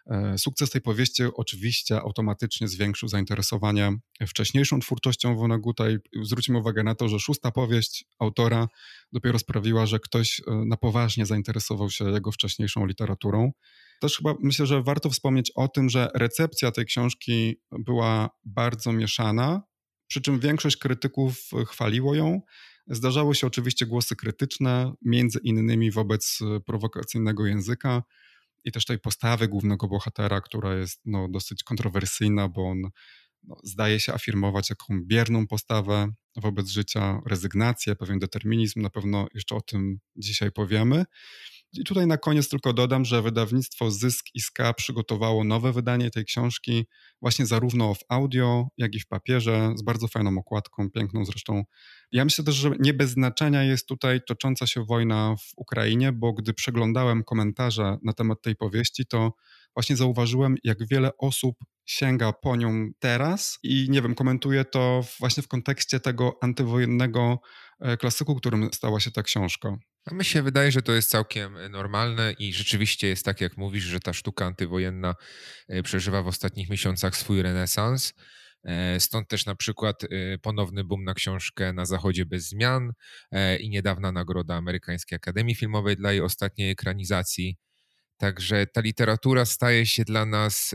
E, 0.06 0.38
sukces 0.38 0.70
tej 0.70 0.80
powieści 0.80 1.22
oczywiście 1.34 2.00
automatycznie 2.00 2.68
zwiększył 2.68 3.08
zainteresowanie 3.08 3.92
wcześniejszą 4.26 4.80
twórczością 4.80 5.36
Woneguta 5.36 5.90
i 5.90 5.98
zwróćmy 6.22 6.58
uwagę 6.58 6.82
na 6.82 6.94
to, 6.94 7.08
że 7.08 7.18
szósta 7.18 7.50
powieść 7.50 8.04
autora 8.18 8.68
dopiero 9.12 9.38
sprawiła, 9.38 9.86
że 9.86 9.98
ktoś 9.98 10.40
e, 10.40 10.54
na 10.66 10.76
poważnie 10.76 11.26
zainteresował 11.26 11.90
się 11.90 12.10
jego 12.10 12.32
wcześniejszą 12.32 12.86
literaturą. 12.86 13.52
Też 14.00 14.16
chyba 14.16 14.34
myślę, 14.42 14.66
że 14.66 14.82
warto 14.82 15.10
wspomnieć 15.10 15.52
o 15.54 15.68
tym, 15.68 15.90
że 15.90 16.08
recepcja 16.14 16.72
tej 16.72 16.86
książki 16.86 17.60
była 17.72 18.30
bardzo 18.44 18.92
mieszana, 18.92 19.62
przy 20.08 20.20
czym 20.20 20.40
większość 20.40 20.76
krytyków 20.76 21.50
chwaliło 21.66 22.14
ją. 22.14 22.40
Zdarzały 22.90 23.34
się 23.34 23.46
oczywiście 23.46 23.86
głosy 23.86 24.16
krytyczne, 24.16 24.92
między 25.02 25.38
innymi 25.42 25.90
wobec 25.90 26.38
prowokacyjnego 26.66 27.46
języka 27.46 28.02
i 28.64 28.72
też 28.72 28.84
tej 28.84 28.98
postawy 28.98 29.48
głównego 29.48 29.88
bohatera, 29.88 30.40
która 30.40 30.74
jest 30.74 31.00
no, 31.04 31.28
dosyć 31.28 31.62
kontrowersyjna, 31.62 32.48
bo 32.48 32.68
on 32.68 32.82
no, 33.42 33.56
zdaje 33.62 34.00
się 34.00 34.14
afirmować 34.14 34.70
jaką 34.70 35.00
bierną 35.04 35.46
postawę 35.46 36.08
wobec 36.36 36.68
życia, 36.68 37.20
rezygnację, 37.26 37.96
pewien 37.96 38.18
determinizm. 38.18 38.82
Na 38.82 38.90
pewno 38.90 39.26
jeszcze 39.34 39.54
o 39.54 39.60
tym 39.60 39.98
dzisiaj 40.16 40.52
powiemy. 40.52 41.04
I 41.72 41.84
tutaj 41.84 42.06
na 42.06 42.18
koniec 42.18 42.48
tylko 42.48 42.72
dodam, 42.72 43.04
że 43.04 43.22
wydawnictwo 43.22 43.90
Zysk 43.90 44.26
i 44.34 44.40
Ska 44.40 44.74
przygotowało 44.74 45.44
nowe 45.44 45.72
wydanie 45.72 46.10
tej 46.10 46.24
książki, 46.24 46.86
właśnie 47.22 47.46
zarówno 47.46 47.94
w 47.94 48.00
audio, 48.08 48.68
jak 48.76 48.94
i 48.94 49.00
w 49.00 49.06
papierze, 49.06 49.72
z 49.76 49.82
bardzo 49.82 50.08
fajną 50.08 50.38
okładką, 50.38 50.90
piękną 50.90 51.24
zresztą. 51.24 51.64
Ja 52.12 52.24
myślę 52.24 52.44
też, 52.44 52.54
że 52.54 52.70
nie 52.80 52.94
bez 52.94 53.10
znaczenia 53.10 53.62
jest 53.62 53.86
tutaj 53.86 54.20
tocząca 54.26 54.66
się 54.66 54.84
wojna 54.84 55.34
w 55.36 55.52
Ukrainie, 55.56 56.12
bo 56.12 56.32
gdy 56.32 56.54
przeglądałem 56.54 57.24
komentarze 57.24 57.96
na 58.02 58.12
temat 58.12 58.42
tej 58.42 58.56
powieści, 58.56 59.06
to 59.06 59.32
właśnie 59.74 59.96
zauważyłem, 59.96 60.56
jak 60.64 60.78
wiele 60.88 61.10
osób 61.18 61.56
sięga 61.86 62.32
po 62.32 62.56
nią 62.56 62.88
teraz 62.98 63.58
i 63.62 63.86
nie 63.90 64.02
wiem, 64.02 64.14
komentuje 64.14 64.64
to 64.64 65.04
właśnie 65.18 65.42
w 65.42 65.48
kontekście 65.48 66.00
tego 66.00 66.38
antywojennego 66.40 67.38
e, 67.80 67.96
klasyku, 67.96 68.34
którym 68.34 68.68
stała 68.72 69.00
się 69.00 69.10
ta 69.10 69.22
książka. 69.22 69.76
A 70.10 70.14
mi 70.14 70.24
się 70.24 70.42
wydaje, 70.42 70.72
że 70.72 70.82
to 70.82 70.92
jest 70.92 71.10
całkiem 71.10 71.56
e, 71.56 71.68
normalne 71.68 72.32
i 72.38 72.52
rzeczywiście 72.52 73.08
jest 73.08 73.24
tak, 73.24 73.40
jak 73.40 73.56
mówisz, 73.56 73.84
że 73.84 74.00
ta 74.00 74.12
sztuka 74.12 74.46
antywojenna 74.46 75.14
e, 75.68 75.82
przeżywa 75.82 76.22
w 76.22 76.26
ostatnich 76.26 76.70
miesiącach 76.70 77.16
swój 77.16 77.42
renesans. 77.42 78.14
Stąd 78.98 79.28
też 79.28 79.46
na 79.46 79.54
przykład 79.54 79.96
ponowny 80.42 80.84
boom 80.84 81.04
na 81.04 81.14
książkę 81.14 81.72
Na 81.72 81.86
Zachodzie 81.86 82.26
bez 82.26 82.48
zmian 82.48 82.92
i 83.60 83.70
niedawna 83.70 84.12
nagroda 84.12 84.54
Amerykańskiej 84.54 85.16
Akademii 85.16 85.54
Filmowej 85.54 85.96
dla 85.96 86.12
jej 86.12 86.20
ostatniej 86.20 86.70
ekranizacji. 86.70 87.56
Także 88.16 88.66
ta 88.66 88.80
literatura 88.80 89.44
staje 89.44 89.86
się 89.86 90.04
dla 90.04 90.26
nas 90.26 90.74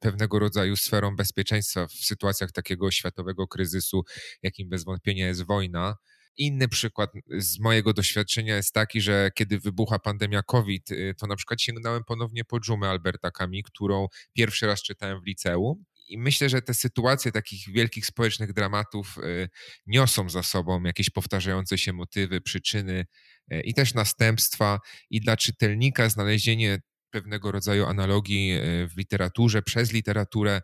pewnego 0.00 0.38
rodzaju 0.38 0.76
sferą 0.76 1.16
bezpieczeństwa 1.16 1.86
w 1.86 1.92
sytuacjach 1.92 2.52
takiego 2.52 2.90
światowego 2.90 3.46
kryzysu, 3.46 4.02
jakim 4.42 4.68
bez 4.68 4.84
wątpienia 4.84 5.26
jest 5.26 5.46
wojna. 5.46 5.94
Inny 6.36 6.68
przykład 6.68 7.10
z 7.38 7.58
mojego 7.58 7.92
doświadczenia 7.92 8.56
jest 8.56 8.72
taki, 8.72 9.00
że 9.00 9.30
kiedy 9.34 9.60
wybucha 9.60 9.98
pandemia 9.98 10.42
COVID, 10.42 10.90
y, 10.90 11.14
to 11.18 11.26
na 11.26 11.36
przykład 11.36 11.62
sięgnąłem 11.62 12.04
ponownie 12.04 12.44
po 12.44 12.60
dżumę 12.60 12.88
Alberta 12.88 13.30
Kami, 13.30 13.62
którą 13.62 14.06
pierwszy 14.32 14.66
raz 14.66 14.82
czytałem 14.82 15.20
w 15.20 15.26
liceum. 15.26 15.84
I 16.08 16.18
myślę, 16.18 16.48
że 16.48 16.62
te 16.62 16.74
sytuacje 16.74 17.32
takich 17.32 17.68
wielkich 17.68 18.06
społecznych 18.06 18.52
dramatów 18.52 19.18
y, 19.18 19.48
niosą 19.86 20.28
za 20.28 20.42
sobą 20.42 20.82
jakieś 20.82 21.10
powtarzające 21.10 21.78
się 21.78 21.92
motywy, 21.92 22.40
przyczyny, 22.40 23.04
E, 23.50 23.60
i 23.60 23.74
też 23.74 23.94
następstwa, 23.94 24.80
i 25.10 25.20
dla 25.20 25.36
czytelnika 25.36 26.08
znalezienie 26.08 26.78
pewnego 27.10 27.52
rodzaju 27.52 27.86
analogii 27.86 28.58
w 28.94 28.96
literaturze, 28.96 29.62
przez 29.62 29.92
literaturę 29.92 30.60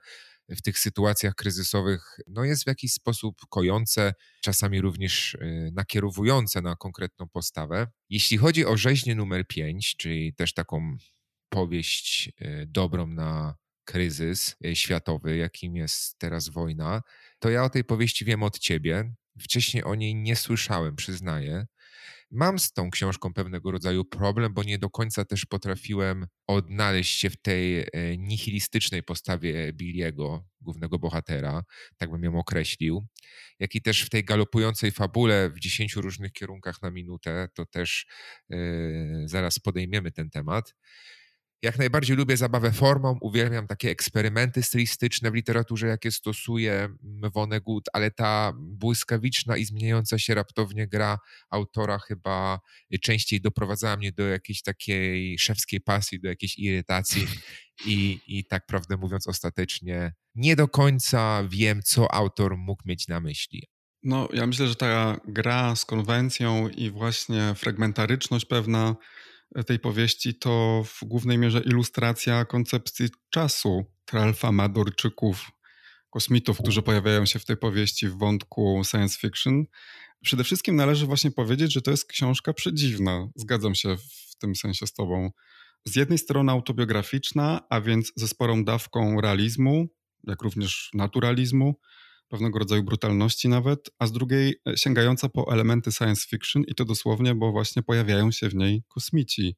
w 0.51 0.63
tych 0.63 0.79
sytuacjach 0.79 1.35
kryzysowych 1.35 2.19
no 2.27 2.45
jest 2.45 2.65
w 2.65 2.67
jakiś 2.67 2.93
sposób 2.93 3.37
kojące, 3.49 4.15
czasami 4.43 4.81
również 4.81 5.35
e, 5.35 5.71
nakierowujące 5.73 6.61
na 6.61 6.77
konkretną 6.77 7.29
postawę. 7.29 7.87
Jeśli 8.09 8.37
chodzi 8.37 8.67
o 8.67 8.77
rzeźnię 8.77 9.15
numer 9.15 9.47
5, 9.47 9.97
czyli 9.97 10.35
też 10.35 10.55
taką 10.55 10.97
powieść 11.49 12.33
dobrą 12.67 13.07
na 13.07 13.55
kryzys 13.85 14.57
światowy, 14.75 15.37
jakim 15.37 15.77
jest 15.77 16.19
teraz 16.19 16.49
wojna, 16.49 17.03
to 17.39 17.51
ja 17.51 17.65
o 17.65 17.71
tej 17.71 17.85
powieści 17.85 18.25
wiem 18.25 18.43
od 18.43 18.59
ciebie. 18.59 19.15
Wcześniej 19.41 19.85
o 19.85 19.95
niej 19.95 20.15
nie 20.15 20.37
słyszałem, 20.37 20.97
przyznaję. 20.97 21.67
Mam 22.31 22.59
z 22.59 22.73
tą 22.73 22.91
książką 22.91 23.35
pewnego 23.35 23.71
rodzaju 23.71 24.05
problem, 24.05 24.55
bo 24.55 24.63
nie 24.63 24.79
do 24.79 24.91
końca 24.91 25.25
też 25.25 25.47
potrafiłem 25.47 26.27
odnaleźć 26.47 27.19
się 27.19 27.31
w 27.31 27.37
tej 27.43 27.79
e, 27.81 27.87
nihilistycznej 28.19 29.03
postawie 29.03 29.73
Billiego, 29.73 30.45
głównego 30.61 30.99
bohatera, 30.99 31.63
tak 31.97 32.11
bym 32.11 32.23
ją 32.23 32.39
określił, 32.39 33.07
jak 33.59 33.75
i 33.75 33.83
też 33.83 34.03
w 34.03 34.11
tej 34.11 34.25
galopującej 34.25 34.91
fabule 34.91 35.51
w 35.51 35.61
dziesięciu 35.61 36.01
różnych 36.01 36.33
kierunkach 36.33 36.83
na 36.83 36.91
minutę, 36.91 37.49
to 37.55 37.67
też 37.67 38.07
yy, 38.49 38.59
zaraz 39.29 39.59
podejmiemy 39.59 40.13
ten 40.13 40.31
temat. 40.31 40.75
Jak 41.63 41.79
najbardziej 41.79 42.17
lubię 42.17 42.37
zabawę 42.37 42.73
formą, 42.73 43.19
uwielbiam 43.21 43.67
takie 43.67 43.91
eksperymenty 43.91 44.63
stylistyczne 44.63 45.31
w 45.31 45.35
literaturze, 45.35 45.87
jakie 45.87 46.11
stosuje 46.11 46.89
Vonnegut, 47.35 47.85
ale 47.93 48.11
ta 48.11 48.53
błyskawiczna 48.57 49.57
i 49.57 49.65
zmieniająca 49.65 50.19
się 50.19 50.35
raptownie 50.35 50.89
gra 50.89 51.19
autora 51.51 51.99
chyba 51.99 52.61
częściej 53.03 53.41
doprowadzała 53.41 53.97
mnie 53.97 54.13
do 54.13 54.23
jakiejś 54.23 54.63
takiej 54.63 55.39
szewskiej 55.39 55.81
pasji, 55.81 56.21
do 56.21 56.29
jakiejś 56.29 56.59
irytacji 56.59 57.27
i, 57.87 58.21
i 58.27 58.45
tak 58.45 58.67
prawdę 58.67 58.97
mówiąc 58.97 59.27
ostatecznie 59.27 60.13
nie 60.35 60.57
do 60.57 60.69
końca 60.69 61.45
wiem, 61.49 61.83
co 61.85 62.15
autor 62.15 62.57
mógł 62.57 62.83
mieć 62.87 63.09
na 63.09 63.21
myśli. 63.21 63.67
No, 64.03 64.29
ja 64.33 64.47
myślę, 64.47 64.69
że 64.69 64.77
ta 64.77 65.21
gra 65.29 65.77
z 65.77 65.85
konwencją 65.85 66.69
i 66.69 66.91
właśnie 66.91 67.55
fragmentaryczność 67.55 68.45
pewna 68.45 68.97
tej 69.67 69.79
powieści 69.79 70.35
to 70.35 70.85
w 70.87 71.05
głównej 71.05 71.39
mierze 71.39 71.61
ilustracja 71.61 72.45
koncepcji 72.45 73.09
czasu 73.31 73.85
Tralfa 74.05 74.53
Madorczyków, 74.53 75.51
kosmitów, 76.11 76.59
którzy 76.59 76.83
pojawiają 76.83 77.27
się 77.27 77.39
w 77.39 77.45
tej 77.45 77.57
powieści 77.57 78.09
w 78.09 78.19
wątku 78.19 78.83
science 78.91 79.19
fiction. 79.19 79.65
Przede 80.23 80.45
wszystkim 80.45 80.77
należy 80.77 81.07
właśnie 81.07 81.31
powiedzieć, 81.31 81.73
że 81.73 81.83
to 81.83 81.91
jest 81.91 82.07
książka 82.07 82.53
przedziwna. 82.53 83.29
Zgadzam 83.37 83.75
się 83.75 83.97
w 83.97 84.37
tym 84.39 84.57
sensie 84.57 84.87
z 84.87 84.93
tobą. 84.93 85.31
Z 85.85 85.97
jednej 85.97 86.19
strony 86.19 86.53
autobiograficzna, 86.53 87.61
a 87.71 87.81
więc 87.81 88.13
ze 88.17 88.29
sporą 88.29 88.65
dawką 88.65 89.21
realizmu, 89.21 89.89
jak 90.25 90.43
również 90.43 90.91
naturalizmu, 90.95 91.75
pewnego 92.31 92.59
rodzaju 92.59 92.83
brutalności 92.83 93.49
nawet, 93.49 93.91
a 93.99 94.07
z 94.07 94.13
drugiej 94.13 94.55
e, 94.69 94.77
sięgająca 94.77 95.29
po 95.29 95.53
elementy 95.53 95.93
science 95.93 96.27
fiction 96.29 96.63
i 96.63 96.75
to 96.75 96.85
dosłownie, 96.85 97.35
bo 97.35 97.53
właśnie 97.53 97.83
pojawiają 97.83 98.31
się 98.31 98.49
w 98.49 98.55
niej 98.55 98.83
kosmici. 98.89 99.57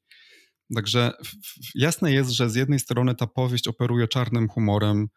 Także 0.75 1.11
jasne 1.75 2.11
jest, 2.11 2.29
że 2.29 2.49
z 2.49 2.55
jednej 2.55 2.79
strony 2.79 3.15
ta 3.15 3.27
powieść 3.27 3.67
operuje 3.67 4.07
czarnym 4.07 4.49
humorem 4.49 5.07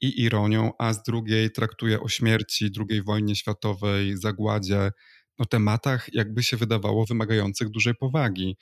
i 0.00 0.22
ironią, 0.22 0.72
a 0.78 0.92
z 0.92 1.02
drugiej 1.02 1.50
traktuje 1.50 2.00
o 2.00 2.08
śmierci, 2.08 2.70
II 2.90 3.02
wojnie 3.02 3.36
światowej, 3.36 4.16
zagładzie, 4.16 4.90
o 5.38 5.46
tematach, 5.46 6.14
jakby 6.14 6.42
się 6.42 6.56
wydawało, 6.56 7.06
wymagających 7.06 7.68
dużej 7.68 7.94
powagi. 7.94 8.56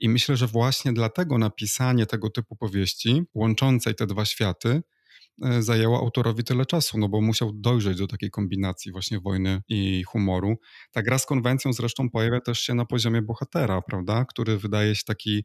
I 0.00 0.08
myślę, 0.08 0.36
że 0.36 0.46
właśnie 0.46 0.92
dlatego 0.92 1.38
napisanie 1.38 2.06
tego 2.06 2.30
typu 2.30 2.56
powieści, 2.56 3.22
łączącej 3.34 3.94
te 3.94 4.06
dwa 4.06 4.24
światy, 4.24 4.82
zajęło 5.60 5.98
autorowi 5.98 6.44
tyle 6.44 6.66
czasu, 6.66 6.98
no 6.98 7.08
bo 7.08 7.20
musiał 7.20 7.52
dojrzeć 7.54 7.98
do 7.98 8.06
takiej 8.06 8.30
kombinacji 8.30 8.92
właśnie 8.92 9.20
wojny 9.20 9.62
i 9.68 10.02
humoru. 10.02 10.56
Ta 10.92 11.02
gra 11.02 11.18
z 11.18 11.26
konwencją 11.26 11.72
zresztą 11.72 12.10
pojawia 12.10 12.40
też 12.40 12.60
się 12.60 12.74
na 12.74 12.84
poziomie 12.84 13.22
bohatera, 13.22 13.82
prawda, 13.82 14.24
który 14.24 14.58
wydaje 14.58 14.94
się 14.94 15.02
taki 15.06 15.44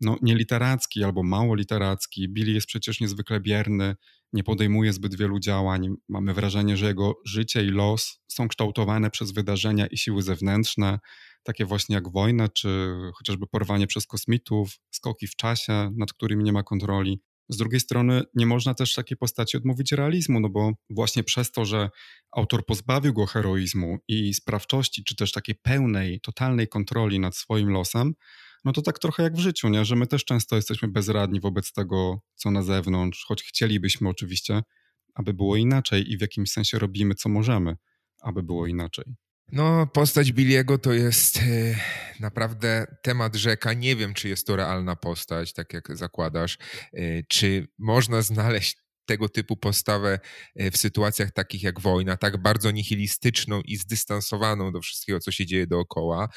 no, 0.00 0.16
nieliteracki 0.22 1.04
albo 1.04 1.22
mało 1.22 1.54
literacki. 1.54 2.28
Billy 2.28 2.52
jest 2.52 2.66
przecież 2.66 3.00
niezwykle 3.00 3.40
bierny, 3.40 3.94
nie 4.32 4.44
podejmuje 4.44 4.92
zbyt 4.92 5.16
wielu 5.16 5.38
działań. 5.38 5.88
Mamy 6.08 6.34
wrażenie, 6.34 6.76
że 6.76 6.86
jego 6.86 7.14
życie 7.26 7.64
i 7.64 7.68
los 7.68 8.20
są 8.28 8.48
kształtowane 8.48 9.10
przez 9.10 9.32
wydarzenia 9.32 9.86
i 9.86 9.98
siły 9.98 10.22
zewnętrzne, 10.22 10.98
takie 11.42 11.64
właśnie 11.64 11.94
jak 11.94 12.12
wojna, 12.12 12.48
czy 12.48 12.94
chociażby 13.14 13.46
porwanie 13.46 13.86
przez 13.86 14.06
kosmitów, 14.06 14.78
skoki 14.90 15.26
w 15.26 15.36
czasie, 15.36 15.90
nad 15.96 16.12
którymi 16.12 16.44
nie 16.44 16.52
ma 16.52 16.62
kontroli. 16.62 17.20
Z 17.48 17.56
drugiej 17.56 17.80
strony 17.80 18.22
nie 18.34 18.46
można 18.46 18.74
też 18.74 18.94
takiej 18.94 19.16
postaci 19.16 19.56
odmówić 19.56 19.92
realizmu, 19.92 20.40
no 20.40 20.48
bo 20.48 20.72
właśnie 20.90 21.24
przez 21.24 21.52
to, 21.52 21.64
że 21.64 21.90
autor 22.32 22.66
pozbawił 22.66 23.12
go 23.12 23.26
heroizmu 23.26 23.98
i 24.08 24.34
sprawczości, 24.34 25.04
czy 25.04 25.16
też 25.16 25.32
takiej 25.32 25.54
pełnej, 25.54 26.20
totalnej 26.20 26.68
kontroli 26.68 27.20
nad 27.20 27.36
swoim 27.36 27.70
losem, 27.70 28.14
no 28.64 28.72
to 28.72 28.82
tak 28.82 28.98
trochę 28.98 29.22
jak 29.22 29.34
w 29.34 29.38
życiu, 29.38 29.68
nie? 29.68 29.84
że 29.84 29.96
my 29.96 30.06
też 30.06 30.24
często 30.24 30.56
jesteśmy 30.56 30.88
bezradni 30.88 31.40
wobec 31.40 31.72
tego, 31.72 32.20
co 32.34 32.50
na 32.50 32.62
zewnątrz, 32.62 33.24
choć 33.24 33.42
chcielibyśmy 33.42 34.08
oczywiście, 34.08 34.62
aby 35.14 35.34
było 35.34 35.56
inaczej 35.56 36.12
i 36.12 36.18
w 36.18 36.20
jakimś 36.20 36.50
sensie 36.50 36.78
robimy, 36.78 37.14
co 37.14 37.28
możemy, 37.28 37.76
aby 38.22 38.42
było 38.42 38.66
inaczej. 38.66 39.04
No, 39.52 39.86
postać 39.86 40.32
Billiego 40.32 40.78
to 40.78 40.92
jest 40.92 41.36
e, 41.38 41.42
naprawdę 42.20 42.86
temat 43.02 43.34
rzeka. 43.34 43.72
Nie 43.72 43.96
wiem, 43.96 44.14
czy 44.14 44.28
jest 44.28 44.46
to 44.46 44.56
realna 44.56 44.96
postać, 44.96 45.52
tak 45.52 45.72
jak 45.72 45.96
zakładasz. 45.96 46.58
E, 46.92 47.22
czy 47.28 47.68
można 47.78 48.22
znaleźć 48.22 48.76
tego 49.06 49.28
typu 49.28 49.56
postawę 49.56 50.20
e, 50.56 50.70
w 50.70 50.76
sytuacjach 50.76 51.32
takich 51.32 51.62
jak 51.62 51.80
wojna, 51.80 52.16
tak 52.16 52.42
bardzo 52.42 52.70
nihilistyczną 52.70 53.60
i 53.60 53.76
zdystansowaną 53.76 54.72
do 54.72 54.80
wszystkiego, 54.80 55.20
co 55.20 55.32
się 55.32 55.46
dzieje 55.46 55.66
dookoła, 55.66 56.28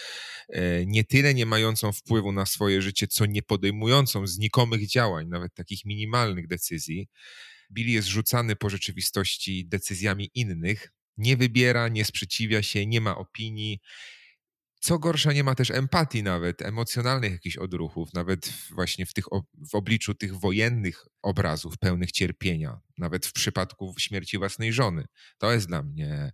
nie 0.85 1.03
tyle 1.03 1.33
nie 1.33 1.45
mającą 1.45 1.91
wpływu 1.91 2.31
na 2.31 2.45
swoje 2.45 2.81
życie, 2.81 3.07
co 3.07 3.25
nie 3.25 3.43
podejmującą 3.43 4.27
znikomych 4.27 4.87
działań, 4.87 5.27
nawet 5.27 5.53
takich 5.53 5.85
minimalnych 5.85 6.47
decyzji. 6.47 7.07
Billy 7.71 7.91
jest 7.91 8.07
rzucany 8.07 8.55
po 8.55 8.69
rzeczywistości 8.69 9.67
decyzjami 9.67 10.29
innych, 10.33 10.91
nie 11.17 11.38
wybiera, 11.38 11.88
nie 11.88 12.05
sprzeciwia 12.05 12.63
się, 12.63 12.86
nie 12.86 13.01
ma 13.01 13.17
opinii. 13.17 13.79
Co 14.79 15.00
gorsza, 15.00 15.33
nie 15.33 15.43
ma 15.43 15.55
też 15.55 15.71
empatii 15.71 16.24
nawet, 16.24 16.62
emocjonalnych 16.62 17.31
jakichś 17.31 17.57
odruchów, 17.57 18.13
nawet 18.13 18.53
właśnie 18.71 19.05
w, 19.05 19.13
tych, 19.13 19.25
w 19.71 19.75
obliczu 19.75 20.15
tych 20.15 20.36
wojennych 20.36 21.05
obrazów 21.21 21.77
pełnych 21.77 22.12
cierpienia, 22.12 22.79
nawet 22.97 23.25
w 23.25 23.33
przypadku 23.33 23.95
śmierci 24.00 24.38
własnej 24.38 24.74
żony. 24.74 25.05
To 25.38 25.51
jest 25.51 25.67
dla 25.67 25.83
mnie 25.83 26.31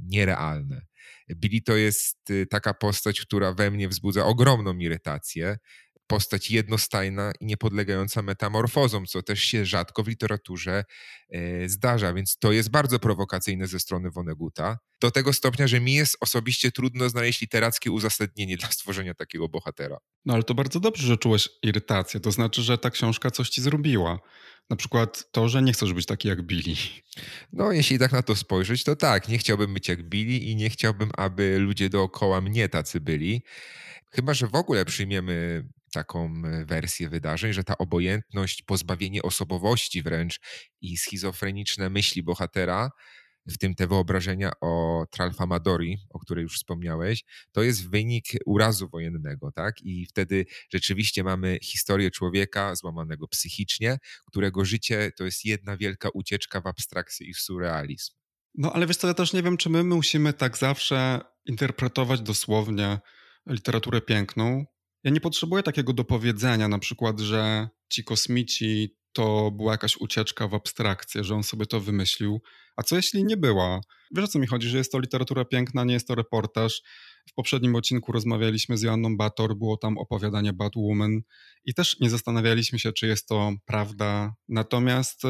nierealne. 0.00 0.86
Billy 1.34 1.60
to 1.60 1.76
jest 1.76 2.30
y, 2.30 2.46
taka 2.46 2.74
postać, 2.74 3.20
która 3.20 3.52
we 3.52 3.70
mnie 3.70 3.88
wzbudza 3.88 4.24
ogromną 4.24 4.78
irytację 4.78 5.58
postać 6.08 6.50
jednostajna 6.50 7.32
i 7.40 7.46
niepodlegająca 7.46 8.22
metamorfozom, 8.22 9.06
co 9.06 9.22
też 9.22 9.40
się 9.40 9.64
rzadko 9.64 10.02
w 10.02 10.08
literaturze 10.08 10.84
e, 11.30 11.68
zdarza, 11.68 12.12
więc 12.12 12.38
to 12.38 12.52
jest 12.52 12.70
bardzo 12.70 12.98
prowokacyjne 12.98 13.66
ze 13.66 13.80
strony 13.80 14.10
Woneguta. 14.10 14.78
Do 15.00 15.10
tego 15.10 15.32
stopnia, 15.32 15.66
że 15.66 15.80
mi 15.80 15.94
jest 15.94 16.16
osobiście 16.20 16.72
trudno 16.72 17.08
znaleźć 17.08 17.40
literackie 17.40 17.90
uzasadnienie 17.90 18.56
dla 18.56 18.70
stworzenia 18.70 19.14
takiego 19.14 19.48
bohatera. 19.48 19.98
No 20.24 20.34
ale 20.34 20.42
to 20.42 20.54
bardzo 20.54 20.80
dobrze, 20.80 21.06
że 21.06 21.16
czułeś 21.16 21.48
irytację. 21.62 22.20
To 22.20 22.32
znaczy, 22.32 22.62
że 22.62 22.78
ta 22.78 22.90
książka 22.90 23.30
coś 23.30 23.48
ci 23.48 23.62
zrobiła. 23.62 24.18
Na 24.70 24.76
przykład 24.76 25.32
to, 25.32 25.48
że 25.48 25.62
nie 25.62 25.72
chcesz 25.72 25.92
być 25.92 26.06
taki 26.06 26.28
jak 26.28 26.42
Billy. 26.42 26.76
No, 27.52 27.72
jeśli 27.72 27.98
tak 27.98 28.12
na 28.12 28.22
to 28.22 28.36
spojrzeć, 28.36 28.84
to 28.84 28.96
tak. 28.96 29.28
Nie 29.28 29.38
chciałbym 29.38 29.74
być 29.74 29.88
jak 29.88 30.08
Billy 30.08 30.38
i 30.38 30.56
nie 30.56 30.70
chciałbym, 30.70 31.10
aby 31.16 31.58
ludzie 31.58 31.90
dookoła 31.90 32.40
mnie 32.40 32.68
tacy 32.68 33.00
byli. 33.00 33.42
Chyba, 34.10 34.34
że 34.34 34.46
w 34.46 34.54
ogóle 34.54 34.84
przyjmiemy 34.84 35.68
taką 35.92 36.42
wersję 36.66 37.08
wydarzeń, 37.08 37.52
że 37.52 37.64
ta 37.64 37.78
obojętność, 37.78 38.62
pozbawienie 38.62 39.22
osobowości 39.22 40.02
wręcz 40.02 40.40
i 40.80 40.96
schizofreniczne 40.96 41.90
myśli 41.90 42.22
bohatera, 42.22 42.90
w 43.48 43.58
tym 43.58 43.74
te 43.74 43.86
wyobrażenia 43.86 44.52
o 44.60 45.04
Tralfamadori, 45.10 45.98
o 46.10 46.18
której 46.18 46.42
już 46.42 46.56
wspomniałeś, 46.56 47.24
to 47.52 47.62
jest 47.62 47.90
wynik 47.90 48.24
urazu 48.46 48.88
wojennego, 48.88 49.52
tak? 49.52 49.74
I 49.82 50.06
wtedy 50.06 50.46
rzeczywiście 50.72 51.24
mamy 51.24 51.58
historię 51.62 52.10
człowieka 52.10 52.74
złamanego 52.74 53.28
psychicznie, 53.28 53.98
którego 54.26 54.64
życie 54.64 55.12
to 55.16 55.24
jest 55.24 55.44
jedna 55.44 55.76
wielka 55.76 56.08
ucieczka 56.14 56.60
w 56.60 56.66
abstrakcję 56.66 57.26
i 57.26 57.34
w 57.34 57.38
surrealizm. 57.38 58.14
No 58.54 58.72
ale 58.72 58.86
wiesz 58.86 58.96
co, 58.96 59.06
ja 59.06 59.14
też 59.14 59.32
nie 59.32 59.42
wiem, 59.42 59.56
czy 59.56 59.70
my 59.70 59.84
musimy 59.84 60.32
tak 60.32 60.58
zawsze 60.58 61.20
interpretować 61.46 62.20
dosłownie 62.20 62.98
literaturę 63.46 64.00
piękną, 64.00 64.64
ja 65.04 65.10
nie 65.10 65.20
potrzebuję 65.20 65.62
takiego 65.62 65.92
dopowiedzenia, 65.92 66.68
na 66.68 66.78
przykład, 66.78 67.20
że 67.20 67.68
ci 67.92 68.04
kosmici 68.04 68.98
to 69.12 69.50
była 69.50 69.72
jakaś 69.72 69.96
ucieczka 69.96 70.48
w 70.48 70.54
abstrakcję, 70.54 71.24
że 71.24 71.34
on 71.34 71.42
sobie 71.42 71.66
to 71.66 71.80
wymyślił. 71.80 72.40
A 72.76 72.82
co 72.82 72.96
jeśli 72.96 73.24
nie 73.24 73.36
była? 73.36 73.80
Wiesz 74.14 74.24
o 74.24 74.28
co 74.28 74.38
mi 74.38 74.46
chodzi, 74.46 74.68
że 74.68 74.78
jest 74.78 74.92
to 74.92 74.98
literatura 74.98 75.44
piękna, 75.44 75.84
nie 75.84 75.94
jest 75.94 76.08
to 76.08 76.14
reportaż. 76.14 76.82
W 77.30 77.34
poprzednim 77.34 77.74
odcinku 77.74 78.12
rozmawialiśmy 78.12 78.78
z 78.78 78.82
Joanną 78.82 79.16
Bator, 79.16 79.56
było 79.56 79.76
tam 79.76 79.98
opowiadanie 79.98 80.52
Batwoman 80.52 81.20
i 81.64 81.74
też 81.74 82.00
nie 82.00 82.10
zastanawialiśmy 82.10 82.78
się, 82.78 82.92
czy 82.92 83.06
jest 83.06 83.28
to 83.28 83.52
prawda. 83.64 84.34
Natomiast 84.48 85.24
e, 85.24 85.28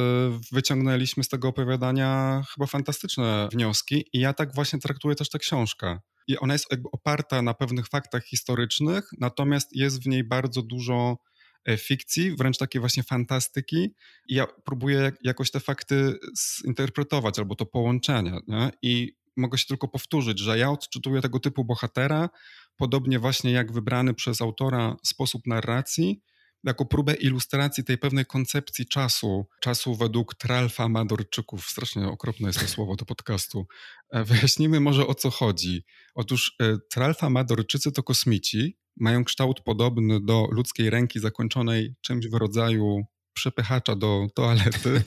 wyciągnęliśmy 0.52 1.24
z 1.24 1.28
tego 1.28 1.48
opowiadania 1.48 2.42
chyba 2.54 2.66
fantastyczne 2.66 3.48
wnioski 3.52 4.04
i 4.12 4.20
ja 4.20 4.32
tak 4.32 4.54
właśnie 4.54 4.78
traktuję 4.78 5.14
też 5.14 5.30
tę 5.30 5.38
książkę 5.38 5.98
i 6.28 6.38
ona 6.38 6.54
jest 6.54 6.70
jakby 6.70 6.90
oparta 6.92 7.42
na 7.42 7.54
pewnych 7.54 7.88
faktach 7.88 8.24
historycznych, 8.24 9.10
natomiast 9.18 9.76
jest 9.76 10.02
w 10.02 10.06
niej 10.06 10.24
bardzo 10.24 10.62
dużo 10.62 11.18
e, 11.64 11.76
fikcji, 11.76 12.36
wręcz 12.36 12.58
takiej 12.58 12.80
właśnie 12.80 13.02
fantastyki 13.02 13.94
i 14.28 14.34
ja 14.34 14.46
próbuję 14.64 15.12
jakoś 15.22 15.50
te 15.50 15.60
fakty 15.60 16.18
zinterpretować 16.64 17.38
albo 17.38 17.54
to 17.54 17.66
połączenie 17.66 18.38
nie? 18.48 18.70
i 18.82 19.12
mogę 19.36 19.58
się 19.58 19.66
tylko 19.66 19.88
powtórzyć, 19.88 20.38
że 20.38 20.58
ja 20.58 20.70
odczytuję 20.70 21.20
tego 21.20 21.40
typu 21.40 21.64
bohatera, 21.64 22.28
podobnie 22.76 23.18
właśnie 23.18 23.52
jak 23.52 23.72
wybrany 23.72 24.14
przez 24.14 24.42
autora 24.42 24.96
sposób 25.04 25.46
narracji, 25.46 26.22
jako 26.64 26.86
próbę 26.86 27.14
ilustracji 27.14 27.84
tej 27.84 27.98
pewnej 27.98 28.26
koncepcji 28.26 28.86
czasu, 28.86 29.46
czasu 29.60 29.94
według 29.94 30.34
Tralfa 30.34 30.88
Madorczyków. 30.88 31.66
Strasznie 31.66 32.06
okropne 32.06 32.48
jest 32.48 32.60
to 32.60 32.68
słowo 32.68 32.96
do 32.96 33.04
podcastu. 33.04 33.66
E, 34.10 34.24
wyjaśnijmy 34.24 34.80
może 34.80 35.06
o 35.06 35.14
co 35.14 35.30
chodzi. 35.30 35.84
Otóż 36.14 36.56
e, 36.60 36.78
Tralfa 36.90 37.30
Madorczycy 37.30 37.92
to 37.92 38.02
kosmici, 38.02 38.78
mają 38.96 39.24
kształt 39.24 39.60
podobny 39.60 40.20
do 40.20 40.48
ludzkiej 40.50 40.90
ręki 40.90 41.20
zakończonej 41.20 41.94
czymś 42.00 42.26
w 42.26 42.34
rodzaju 42.34 43.04
przepychacza 43.32 43.96
do 43.96 44.26
toalety. 44.34 45.02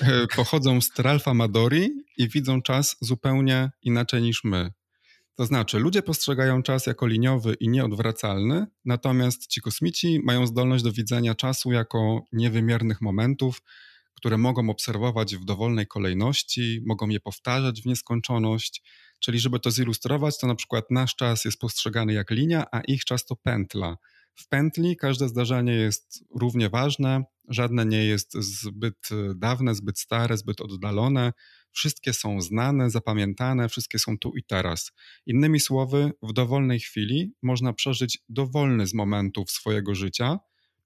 E, 0.00 0.26
pochodzą 0.36 0.80
z 0.80 0.90
Tralfa 0.90 1.34
Madori 1.34 1.90
i 2.16 2.28
widzą 2.28 2.62
czas 2.62 2.96
zupełnie 3.00 3.70
inaczej 3.82 4.22
niż 4.22 4.44
my. 4.44 4.72
To 5.38 5.46
znaczy, 5.46 5.78
ludzie 5.78 6.02
postrzegają 6.02 6.62
czas 6.62 6.86
jako 6.86 7.06
liniowy 7.06 7.54
i 7.54 7.68
nieodwracalny, 7.68 8.66
natomiast 8.84 9.46
ci 9.46 9.60
kosmici 9.60 10.20
mają 10.24 10.46
zdolność 10.46 10.84
do 10.84 10.92
widzenia 10.92 11.34
czasu 11.34 11.72
jako 11.72 12.24
niewymiernych 12.32 13.00
momentów, 13.00 13.62
które 14.14 14.38
mogą 14.38 14.70
obserwować 14.70 15.36
w 15.36 15.44
dowolnej 15.44 15.86
kolejności, 15.86 16.82
mogą 16.86 17.08
je 17.08 17.20
powtarzać 17.20 17.82
w 17.82 17.86
nieskończoność. 17.86 18.82
Czyli, 19.18 19.38
żeby 19.38 19.60
to 19.60 19.70
zilustrować, 19.70 20.38
to 20.38 20.46
na 20.46 20.54
przykład 20.54 20.84
nasz 20.90 21.16
czas 21.16 21.44
jest 21.44 21.58
postrzegany 21.58 22.12
jak 22.12 22.30
linia, 22.30 22.66
a 22.72 22.80
ich 22.80 23.04
czas 23.04 23.24
to 23.24 23.36
pętla. 23.36 23.96
W 24.34 24.48
pętli 24.48 24.96
każde 24.96 25.28
zdarzenie 25.28 25.72
jest 25.72 26.24
równie 26.34 26.68
ważne, 26.68 27.24
żadne 27.48 27.86
nie 27.86 28.04
jest 28.04 28.32
zbyt 28.34 29.08
dawne, 29.34 29.74
zbyt 29.74 29.98
stare, 29.98 30.36
zbyt 30.36 30.60
oddalone. 30.60 31.32
Wszystkie 31.72 32.12
są 32.12 32.40
znane, 32.40 32.90
zapamiętane, 32.90 33.68
wszystkie 33.68 33.98
są 33.98 34.18
tu 34.18 34.32
i 34.36 34.44
teraz. 34.44 34.92
Innymi 35.26 35.60
słowy, 35.60 36.12
w 36.22 36.32
dowolnej 36.32 36.80
chwili 36.80 37.32
można 37.42 37.72
przeżyć 37.72 38.18
dowolny 38.28 38.86
z 38.86 38.94
momentów 38.94 39.50
swojego 39.50 39.94
życia. 39.94 40.38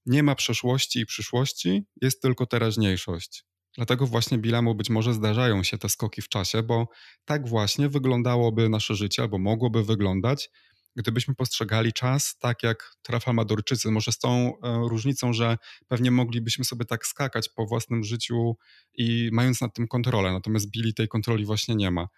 Nie 0.06 0.22
ma 0.22 0.34
przeszłości 0.34 1.00
i 1.00 1.06
przyszłości, 1.06 1.82
jest 2.02 2.22
tylko 2.22 2.46
teraźniejszość. 2.46 3.44
Dlatego 3.76 4.06
właśnie 4.06 4.38
Bilemu 4.38 4.74
być 4.74 4.90
może 4.90 5.14
zdarzają 5.14 5.62
się 5.62 5.78
te 5.78 5.88
skoki 5.88 6.22
w 6.22 6.28
czasie, 6.28 6.62
bo 6.62 6.88
tak 7.24 7.48
właśnie 7.48 7.88
wyglądałoby 7.88 8.68
nasze 8.68 8.94
życie, 8.94 9.22
albo 9.22 9.38
mogłoby 9.38 9.84
wyglądać, 9.84 10.50
gdybyśmy 10.96 11.34
postrzegali 11.34 11.92
czas 11.92 12.38
tak 12.38 12.62
jak 12.62 12.94
Trafalmadorczycy. 13.02 13.90
Może 13.90 14.12
z 14.12 14.18
tą 14.18 14.52
e, 14.62 14.88
różnicą, 14.88 15.32
że 15.32 15.58
pewnie 15.88 16.10
moglibyśmy 16.10 16.64
sobie 16.64 16.84
tak 16.84 17.06
skakać 17.06 17.48
po 17.48 17.66
własnym 17.66 18.04
życiu 18.04 18.56
i 18.94 19.30
mając 19.32 19.60
nad 19.60 19.74
tym 19.74 19.88
kontrolę, 19.88 20.32
natomiast 20.32 20.70
Billy 20.70 20.92
tej 20.92 21.08
kontroli 21.08 21.44
właśnie 21.44 21.74
nie 21.74 21.90
ma. 21.90 22.08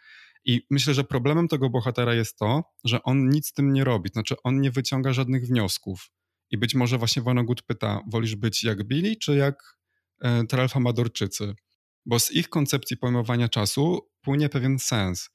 I 0.45 0.67
myślę, 0.71 0.95
że 0.95 1.05
problemem 1.05 1.49
tego 1.49 1.71
bohatera 1.71 2.15
jest 2.15 2.39
to, 2.39 2.63
że 2.85 3.03
on 3.03 3.29
nic 3.29 3.49
z 3.49 3.53
tym 3.53 3.73
nie 3.73 3.85
robi, 3.85 4.11
znaczy 4.13 4.35
on 4.43 4.61
nie 4.61 4.71
wyciąga 4.71 5.13
żadnych 5.13 5.47
wniosków. 5.47 6.11
I 6.51 6.59
być 6.59 6.75
może 6.75 6.99
właśnie 6.99 7.23
Vonnegut 7.23 7.63
pyta, 7.63 8.01
wolisz 8.11 8.37
być 8.37 8.65
jak 8.65 8.85
Billy, 8.85 9.17
czy 9.17 9.37
jak 9.37 9.77
e, 10.21 10.47
Tralfamadorczycy? 10.47 11.55
Bo 12.07 12.19
z 12.19 12.33
ich 12.33 12.49
koncepcji 12.49 12.97
pojmowania 12.97 13.49
czasu 13.49 14.01
płynie 14.21 14.49
pewien 14.49 14.79
sens. 14.79 15.31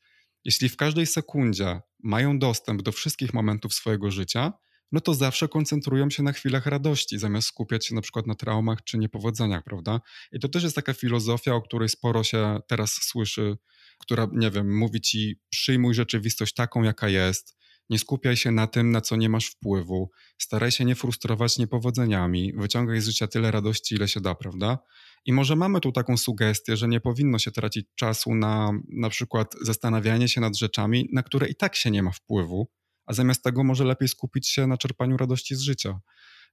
Jeśli 0.45 0.69
w 0.69 0.77
każdej 0.77 1.05
sekundzie 1.05 1.81
mają 2.03 2.39
dostęp 2.39 2.81
do 2.81 2.91
wszystkich 2.91 3.33
momentów 3.33 3.73
swojego 3.73 4.11
życia, 4.11 4.53
no 4.91 5.01
to 5.01 5.13
zawsze 5.13 5.47
koncentrują 5.47 6.09
się 6.09 6.23
na 6.23 6.31
chwilach 6.31 6.65
radości, 6.65 7.19
zamiast 7.19 7.47
skupiać 7.47 7.87
się 7.87 7.95
na 7.95 8.01
przykład 8.01 8.27
na 8.27 8.35
traumach 8.35 8.83
czy 8.83 8.97
niepowodzeniach, 8.97 9.63
prawda? 9.63 10.01
I 10.31 10.39
to 10.39 10.49
też 10.49 10.63
jest 10.63 10.75
taka 10.75 10.93
filozofia, 10.93 11.55
o 11.55 11.61
której 11.61 11.89
sporo 11.89 12.23
się 12.23 12.59
teraz 12.67 12.93
słyszy, 12.93 13.57
która, 13.99 14.27
nie 14.33 14.51
wiem, 14.51 14.77
mówi 14.77 15.01
ci, 15.01 15.39
przyjmuj 15.49 15.93
rzeczywistość 15.93 16.53
taką, 16.53 16.83
jaka 16.83 17.09
jest, 17.09 17.58
Nie 17.89 17.99
skupiaj 17.99 18.37
się 18.37 18.51
na 18.51 18.67
tym, 18.67 18.91
na 18.91 19.01
co 19.01 19.15
nie 19.15 19.29
masz 19.29 19.47
wpływu. 19.47 20.09
Staraj 20.37 20.71
się 20.71 20.85
nie 20.85 20.95
frustrować 20.95 21.57
niepowodzeniami. 21.57 22.53
Wyciągaj 22.57 23.01
z 23.01 23.05
życia 23.05 23.27
tyle 23.27 23.51
radości, 23.51 23.95
ile 23.95 24.07
się 24.07 24.21
da, 24.21 24.35
prawda? 24.35 24.79
I 25.25 25.33
może 25.33 25.55
mamy 25.55 25.79
tu 25.79 25.91
taką 25.91 26.17
sugestię, 26.17 26.77
że 26.77 26.87
nie 26.87 26.99
powinno 26.99 27.39
się 27.39 27.51
tracić 27.51 27.85
czasu 27.95 28.35
na 28.35 28.71
na 28.89 29.09
przykład 29.09 29.55
zastanawianie 29.61 30.27
się 30.29 30.41
nad 30.41 30.57
rzeczami, 30.57 31.09
na 31.13 31.23
które 31.23 31.47
i 31.49 31.55
tak 31.55 31.75
się 31.75 31.91
nie 31.91 32.03
ma 32.03 32.11
wpływu, 32.11 32.67
a 33.05 33.13
zamiast 33.13 33.43
tego 33.43 33.63
może 33.63 33.83
lepiej 33.83 34.07
skupić 34.07 34.47
się 34.47 34.67
na 34.67 34.77
czerpaniu 34.77 35.17
radości 35.17 35.55
z 35.55 35.61
życia. 35.61 35.99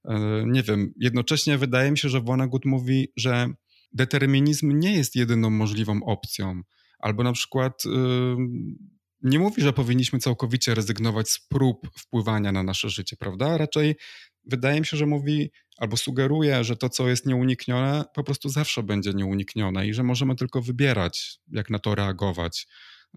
E, 0.05 0.43
nie 0.47 0.63
wiem, 0.63 0.93
jednocześnie 0.99 1.57
wydaje 1.57 1.91
mi 1.91 1.97
się, 1.97 2.09
że 2.09 2.21
Vonnegut 2.21 2.65
mówi, 2.65 3.11
że 3.15 3.49
determinizm 3.93 4.79
nie 4.79 4.93
jest 4.93 5.15
jedyną 5.15 5.49
możliwą 5.49 6.03
opcją, 6.03 6.61
albo 6.99 7.23
na 7.23 7.33
przykład 7.33 7.83
nie 9.21 9.39
mówi, 9.39 9.61
że 9.61 9.73
powinniśmy 9.73 10.19
całkowicie 10.19 10.75
rezygnować 10.75 11.29
z 11.29 11.39
prób 11.47 11.89
wpływania 11.97 12.51
na 12.51 12.63
nasze 12.63 12.89
życie, 12.89 13.15
prawda? 13.19 13.57
Raczej 13.57 13.95
wydaje 14.43 14.79
mi 14.79 14.85
się, 14.85 14.97
że 14.97 15.05
mówi 15.05 15.51
albo 15.77 15.97
sugeruje, 15.97 16.63
że 16.63 16.77
to, 16.77 16.89
co 16.89 17.07
jest 17.07 17.25
nieuniknione, 17.25 18.05
po 18.13 18.23
prostu 18.23 18.49
zawsze 18.49 18.83
będzie 18.83 19.13
nieuniknione 19.13 19.87
i 19.87 19.93
że 19.93 20.03
możemy 20.03 20.35
tylko 20.35 20.61
wybierać, 20.61 21.39
jak 21.47 21.69
na 21.69 21.79
to 21.79 21.95
reagować. 21.95 22.67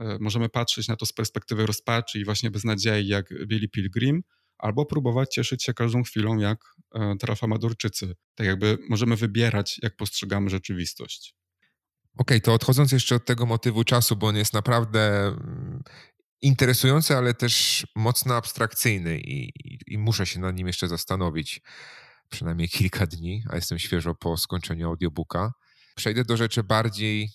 E, 0.00 0.18
możemy 0.20 0.48
patrzeć 0.48 0.88
na 0.88 0.96
to 0.96 1.06
z 1.06 1.12
perspektywy 1.12 1.66
rozpaczy 1.66 2.20
i 2.20 2.24
właśnie 2.24 2.50
beznadziei, 2.50 3.06
jak 3.06 3.46
Billy 3.46 3.68
Pilgrim, 3.68 4.22
albo 4.58 4.86
próbować 4.86 5.34
cieszyć 5.34 5.64
się 5.64 5.74
każdą 5.74 6.02
chwilą, 6.02 6.38
jak 6.38 6.58
e, 6.94 7.16
trafamadorczycy. 7.20 8.14
Tak 8.34 8.46
jakby 8.46 8.78
możemy 8.88 9.16
wybierać, 9.16 9.78
jak 9.82 9.96
postrzegamy 9.96 10.50
rzeczywistość. 10.50 11.39
Okay, 12.16 12.40
to 12.40 12.54
odchodząc 12.54 12.92
jeszcze 12.92 13.14
od 13.14 13.24
tego 13.24 13.46
motywu 13.46 13.84
czasu, 13.84 14.16
bo 14.16 14.26
on 14.26 14.36
jest 14.36 14.52
naprawdę 14.52 15.26
mm, 15.26 15.82
interesujący, 16.42 17.16
ale 17.16 17.34
też 17.34 17.86
mocno 17.96 18.34
abstrakcyjny 18.34 19.18
i, 19.18 19.44
i, 19.44 19.78
i, 19.86 19.98
muszę 19.98 20.26
się 20.26 20.40
nad 20.40 20.56
nim 20.56 20.66
jeszcze 20.66 20.88
zastanowić 20.88 21.60
przynajmniej 22.28 22.68
kilka 22.68 23.06
dni, 23.06 23.44
a 23.50 23.56
jestem 23.56 23.78
świeżo 23.78 24.14
po 24.14 24.36
skończeniu 24.36 24.88
audiobooka. 24.88 25.52
Przejdę 25.96 26.24
do 26.24 26.36
rzeczy 26.36 26.62
bardziej 26.62 27.30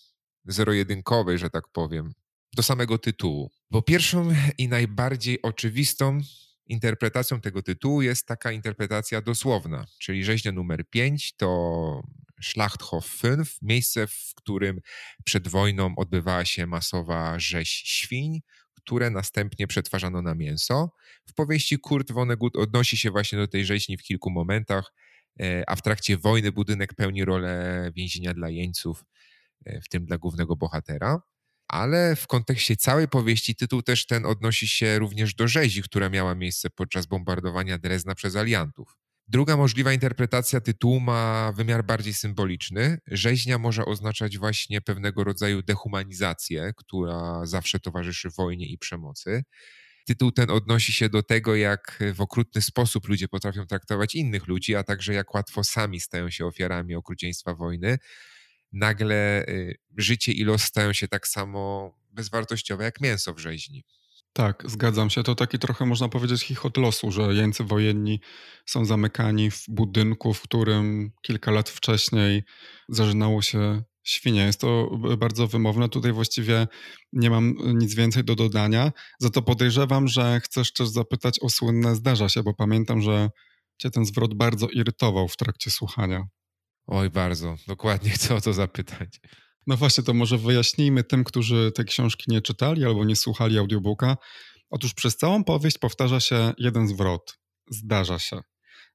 zero-jedynkowej, 0.46 1.38
że 1.38 1.50
tak 1.50 1.64
powiem, 1.74 2.14
do 2.56 2.64
samego 2.64 2.98
tytułu. 2.98 3.52
Bo 3.72 3.82
pierwszą 3.82 4.30
i 4.58 4.68
najbardziej 4.68 5.42
oczywistą 5.42 6.20
interpretacją 6.68 7.42
tego 7.42 7.62
tytułu 7.62 8.02
jest 8.02 8.28
taka 8.28 8.52
interpretacja 8.52 9.22
dosłowna, 9.22 9.86
czyli 10.00 10.24
rzeźnia 10.24 10.52
numer 10.52 10.90
5 10.90 11.36
to 11.36 12.02
Schlachthof 12.42 13.22
5, 13.22 13.50
miejsce, 13.62 14.08
w 14.08 14.34
którym 14.36 14.82
przed 15.24 15.48
wojną 15.48 15.96
odbywała 15.96 16.46
się 16.46 16.68
masowa 16.68 17.40
rzeź 17.40 17.70
świń, 17.70 18.42
które 18.74 19.10
następnie 19.10 19.68
przetwarzano 19.68 20.22
na 20.22 20.36
mięso. 20.36 20.92
W 21.26 21.34
powieści 21.34 21.80
Kurt 21.80 22.12
Vonnegut 22.12 22.56
odnosi 22.56 22.98
się 22.98 23.12
właśnie 23.12 23.38
do 23.38 23.48
tej 23.48 23.66
rzeźni 23.66 23.98
w 23.98 24.04
kilku 24.04 24.32
momentach, 24.32 24.94
e, 25.40 25.64
a 25.68 25.76
w 25.76 25.82
trakcie 25.82 26.18
wojny 26.18 26.52
budynek 26.52 26.94
pełni 26.94 27.26
rolę 27.26 27.92
więzienia 27.96 28.34
dla 28.34 28.50
jeńców, 28.50 29.06
e, 29.66 29.82
w 29.82 29.90
tym 29.90 30.06
dla 30.06 30.18
głównego 30.18 30.56
bohatera. 30.56 31.22
Ale 31.68 32.16
w 32.16 32.28
kontekście 32.28 32.78
całej 32.78 33.08
powieści 33.08 33.56
tytuł 33.56 33.82
też 33.82 34.06
ten 34.06 34.26
odnosi 34.26 34.68
się 34.68 35.00
również 35.00 35.36
do 35.36 35.48
rzezi, 35.48 35.84
która 35.84 36.10
miała 36.10 36.36
miejsce 36.36 36.70
podczas 36.70 37.06
bombardowania 37.06 37.78
Drezna 37.78 38.16
przez 38.16 38.36
aliantów. 38.36 38.98
Druga 39.28 39.58
możliwa 39.58 39.94
interpretacja 39.94 40.62
tytułu 40.62 41.00
ma 41.00 41.52
wymiar 41.56 41.86
bardziej 41.86 42.14
symboliczny. 42.14 42.98
Rzeźnia 43.08 43.58
może 43.58 43.86
oznaczać 43.86 44.38
właśnie 44.38 44.82
pewnego 44.82 45.24
rodzaju 45.24 45.62
dehumanizację, 45.62 46.74
która 46.78 47.46
zawsze 47.46 47.80
towarzyszy 47.80 48.30
wojnie 48.30 48.68
i 48.68 48.78
przemocy. 48.78 49.44
Tytuł 50.06 50.32
ten 50.32 50.50
odnosi 50.50 50.94
się 50.94 51.10
do 51.10 51.24
tego, 51.24 51.56
jak 51.56 52.04
w 52.14 52.22
okrutny 52.22 52.62
sposób 52.62 53.08
ludzie 53.08 53.28
potrafią 53.28 53.68
traktować 53.68 54.16
innych 54.16 54.48
ludzi, 54.48 54.76
a 54.76 54.84
także 54.84 55.14
jak 55.14 55.34
łatwo 55.34 55.64
sami 55.64 56.00
stają 56.00 56.30
się 56.30 56.46
ofiarami 56.46 56.96
okrucieństwa 56.96 57.56
wojny. 57.56 57.98
Nagle 58.76 59.46
y, 59.48 59.78
życie 59.98 60.32
i 60.32 60.44
los 60.44 60.64
stają 60.64 60.94
się 60.94 61.08
tak 61.08 61.28
samo 61.28 61.94
bezwartościowe 62.12 62.84
jak 62.84 63.02
mięso 63.02 63.34
w 63.34 63.40
rzeźni. 63.40 63.84
Tak, 64.34 64.64
zgadzam 64.66 65.10
się. 65.10 65.24
To 65.24 65.36
taki 65.36 65.60
trochę 65.60 65.86
można 65.86 66.10
powiedzieć 66.10 66.42
chichot 66.44 66.78
losu, 66.78 67.12
że 67.12 67.34
jeńcy 67.34 67.64
wojenni 67.64 68.20
są 68.66 68.86
zamykani 68.86 69.52
w 69.52 69.66
budynku, 69.68 70.34
w 70.34 70.42
którym 70.42 71.12
kilka 71.22 71.52
lat 71.52 71.70
wcześniej 71.70 72.44
zażynało 72.90 73.42
się 73.42 73.84
świnie. 74.04 74.46
Jest 74.46 74.62
to 74.62 74.98
bardzo 75.18 75.48
wymowne. 75.48 75.90
Tutaj 75.90 76.12
właściwie 76.12 76.68
nie 77.14 77.30
mam 77.30 77.56
nic 77.78 77.96
więcej 77.96 78.24
do 78.24 78.36
dodania. 78.36 78.92
Za 79.20 79.30
to 79.30 79.42
podejrzewam, 79.42 80.08
że 80.08 80.40
chcesz 80.44 80.74
też 80.74 80.88
zapytać 80.88 81.40
o 81.42 81.50
słynne 81.50 81.96
zdarza 81.96 82.30
się, 82.30 82.44
bo 82.44 82.54
pamiętam, 82.54 83.02
że 83.02 83.30
cię 83.78 83.92
ten 83.92 84.06
zwrot 84.06 84.34
bardzo 84.34 84.68
irytował 84.68 85.28
w 85.28 85.38
trakcie 85.38 85.72
słuchania. 85.72 86.28
Oj, 86.88 87.10
bardzo. 87.10 87.56
Dokładnie 87.68 88.10
chcę 88.18 88.36
o 88.36 88.42
to 88.42 88.54
zapytać. 88.54 89.20
No 89.68 89.78
właśnie, 89.78 90.04
to 90.04 90.14
może 90.14 90.38
wyjaśnijmy 90.38 91.04
tym, 91.04 91.24
którzy 91.24 91.72
te 91.76 91.84
książki 91.84 92.24
nie 92.28 92.42
czytali 92.42 92.86
albo 92.86 93.06
nie 93.06 93.16
słuchali 93.16 93.58
audiobooka. 93.58 94.18
Otóż 94.70 94.94
przez 94.94 95.18
całą 95.18 95.44
powieść 95.44 95.78
powtarza 95.78 96.20
się 96.20 96.54
jeden 96.58 96.88
zwrot. 96.88 97.40
Zdarza 97.70 98.20
się. 98.20 98.42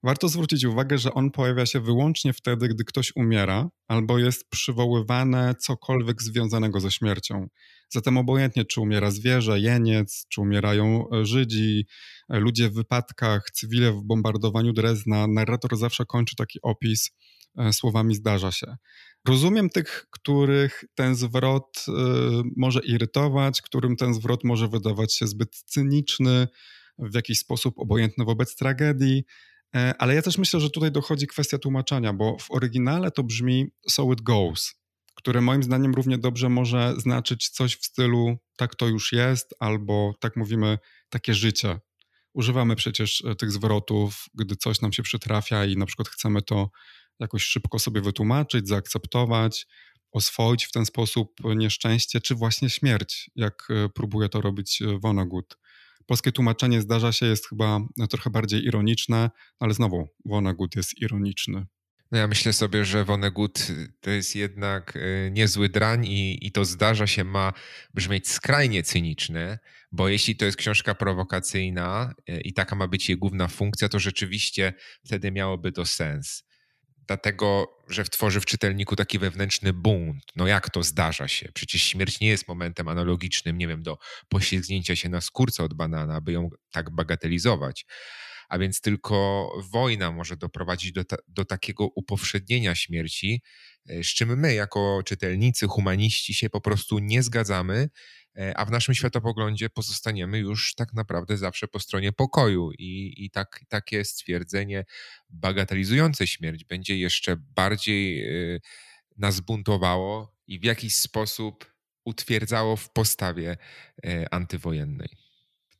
Warto 0.03 0.29
zwrócić 0.29 0.64
uwagę, 0.64 0.98
że 0.98 1.14
on 1.14 1.31
pojawia 1.31 1.66
się 1.66 1.81
wyłącznie 1.81 2.33
wtedy, 2.33 2.68
gdy 2.68 2.85
ktoś 2.85 3.12
umiera 3.16 3.68
albo 3.88 4.18
jest 4.18 4.50
przywoływane 4.50 5.55
cokolwiek 5.61 6.22
związanego 6.22 6.81
ze 6.81 6.90
śmiercią. 6.90 7.46
Zatem 7.88 8.18
obojętnie, 8.18 8.64
czy 8.64 8.81
umiera 8.81 9.11
zwierzę, 9.11 9.61
jeniec, 9.61 10.26
czy 10.29 10.40
umierają 10.40 11.05
e, 11.11 11.24
Żydzi, 11.24 11.87
e, 12.29 12.40
ludzie 12.40 12.68
w 12.68 12.74
wypadkach, 12.74 13.50
cywile 13.53 13.92
w 13.92 14.03
bombardowaniu 14.05 14.72
Drezna, 14.72 15.26
narrator 15.26 15.76
zawsze 15.76 16.05
kończy 16.07 16.37
taki 16.37 16.59
opis 16.62 17.11
słowami 17.72 18.14
zdarza 18.14 18.52
się. 18.52 18.76
Rozumiem 19.28 19.70
tych, 19.70 20.06
których 20.10 20.84
ten 20.94 21.16
zwrot 21.16 21.84
y, 21.88 21.92
może 22.56 22.80
irytować, 22.80 23.62
którym 23.62 23.96
ten 23.96 24.14
zwrot 24.14 24.44
może 24.44 24.68
wydawać 24.68 25.16
się 25.16 25.26
zbyt 25.26 25.56
cyniczny, 25.56 26.48
w 27.00 27.14
jakiś 27.14 27.38
sposób 27.38 27.78
obojętny 27.78 28.24
wobec 28.24 28.56
tragedii, 28.56 29.24
e, 29.74 29.94
ale 29.98 30.14
ja 30.14 30.22
też 30.22 30.38
myślę, 30.38 30.60
że 30.60 30.70
tutaj 30.70 30.92
dochodzi 30.92 31.26
kwestia 31.26 31.58
tłumaczenia, 31.58 32.12
bo 32.12 32.36
w 32.40 32.50
oryginale 32.50 33.10
to 33.10 33.22
brzmi 33.22 33.66
so 33.88 34.12
it 34.12 34.20
goes, 34.20 34.74
które 35.14 35.40
moim 35.40 35.62
zdaniem 35.62 35.94
równie 35.94 36.18
dobrze 36.18 36.48
może 36.48 36.94
znaczyć 36.98 37.48
coś 37.48 37.76
w 37.76 37.84
stylu 37.84 38.36
tak 38.56 38.74
to 38.74 38.88
już 38.88 39.12
jest, 39.12 39.54
albo 39.58 40.14
tak 40.20 40.36
mówimy, 40.36 40.78
takie 41.08 41.34
życie. 41.34 41.80
Używamy 42.32 42.76
przecież 42.76 43.24
e, 43.24 43.34
tych 43.34 43.52
zwrotów, 43.52 44.24
gdy 44.34 44.56
coś 44.56 44.80
nam 44.80 44.92
się 44.92 45.02
przytrafia 45.02 45.64
i 45.64 45.76
na 45.76 45.86
przykład 45.86 46.08
chcemy 46.08 46.42
to 46.42 46.70
jakoś 47.20 47.42
szybko 47.44 47.78
sobie 47.78 48.00
wytłumaczyć, 48.00 48.68
zaakceptować, 48.68 49.66
oswoić 50.12 50.64
w 50.64 50.72
ten 50.72 50.87
sposób 50.87 51.40
nieszczęście, 51.56 52.20
czy 52.20 52.35
właśnie 52.35 52.70
śmierć, 52.70 53.30
jak 53.37 53.68
e, 53.70 53.88
próbuje 53.88 54.28
to 54.28 54.40
robić 54.40 54.83
e, 54.83 54.98
Vonnegut. 54.98 55.56
Polskie 56.06 56.33
tłumaczenie 56.33 56.80
zdarza 56.80 57.12
się, 57.12 57.26
jest 57.26 57.48
chyba 57.48 57.80
e, 58.00 58.06
trochę 58.06 58.30
bardziej 58.30 58.64
ironiczne, 58.64 59.30
ale 59.59 59.74
znowu 59.74 60.09
Vonnegut 60.24 60.76
jest 60.76 60.98
ironiczny. 60.98 61.66
No 62.12 62.18
ja 62.18 62.26
myślę 62.28 62.52
sobie, 62.52 62.85
że 62.85 63.04
Vonnegut 63.04 63.66
to 64.00 64.11
jest 64.11 64.37
jednak 64.37 64.98
niezły 65.30 65.68
drań 65.68 66.06
i, 66.06 66.46
i 66.46 66.52
to 66.52 66.64
zdarza 66.64 67.06
się 67.06 67.24
ma 67.24 67.52
brzmieć 67.94 68.28
skrajnie 68.28 68.83
cyniczne, 68.83 69.59
bo 69.92 70.09
jeśli 70.09 70.37
to 70.37 70.44
jest 70.44 70.56
książka 70.56 70.94
prowokacyjna 70.94 72.14
i 72.44 72.52
taka 72.52 72.76
ma 72.76 72.88
być 72.88 73.09
jej 73.09 73.18
główna 73.18 73.48
funkcja, 73.48 73.88
to 73.88 73.98
rzeczywiście 73.98 74.74
wtedy 75.04 75.30
miałoby 75.30 75.72
to 75.72 75.87
sens 75.87 76.44
dlatego, 77.10 77.76
że 77.88 78.04
tworzy 78.04 78.40
w 78.40 78.46
czytelniku 78.46 78.96
taki 78.96 79.18
wewnętrzny 79.18 79.72
bunt. 79.72 80.24
No 80.36 80.46
jak 80.46 80.70
to 80.70 80.82
zdarza 80.82 81.28
się? 81.28 81.48
Przecież 81.54 81.82
śmierć 81.82 82.20
nie 82.20 82.28
jest 82.28 82.48
momentem 82.48 82.88
analogicznym, 82.88 83.58
nie 83.58 83.68
wiem, 83.68 83.82
do 83.82 83.98
poślizgnięcia 84.28 84.96
się 84.96 85.08
na 85.08 85.20
skórce 85.20 85.64
od 85.64 85.74
banana, 85.74 86.20
by 86.20 86.32
ją 86.32 86.50
tak 86.72 86.90
bagatelizować. 86.90 87.86
A 88.50 88.58
więc 88.58 88.80
tylko 88.80 89.48
wojna 89.70 90.12
może 90.12 90.36
doprowadzić 90.36 90.92
do, 90.92 91.04
ta, 91.04 91.16
do 91.28 91.44
takiego 91.44 91.86
upowszednienia 91.94 92.74
śmierci, 92.74 93.42
z 93.86 94.06
czym 94.06 94.38
my, 94.38 94.54
jako 94.54 95.02
czytelnicy, 95.04 95.66
humaniści, 95.66 96.34
się 96.34 96.50
po 96.50 96.60
prostu 96.60 96.98
nie 96.98 97.22
zgadzamy 97.22 97.88
E, 98.38 98.56
a 98.56 98.64
w 98.64 98.70
naszym 98.70 98.94
światopoglądzie 98.94 99.70
pozostaniemy 99.70 100.38
już 100.38 100.74
tak 100.74 100.92
naprawdę 100.92 101.36
zawsze 101.36 101.68
po 101.68 101.80
stronie 101.80 102.12
pokoju 102.12 102.70
i, 102.78 103.14
i 103.16 103.30
tak, 103.30 103.60
takie 103.68 104.04
stwierdzenie 104.04 104.84
bagatelizujące 105.28 106.26
śmierć 106.26 106.64
będzie 106.64 106.98
jeszcze 106.98 107.36
bardziej 107.36 108.28
e, 108.54 108.60
nas 109.16 109.40
buntowało 109.40 110.36
i 110.46 110.58
w 110.60 110.64
jakiś 110.64 110.96
sposób 110.96 111.72
utwierdzało 112.04 112.76
w 112.76 112.92
postawie 112.92 113.56
e, 114.04 114.34
antywojennej. 114.34 115.29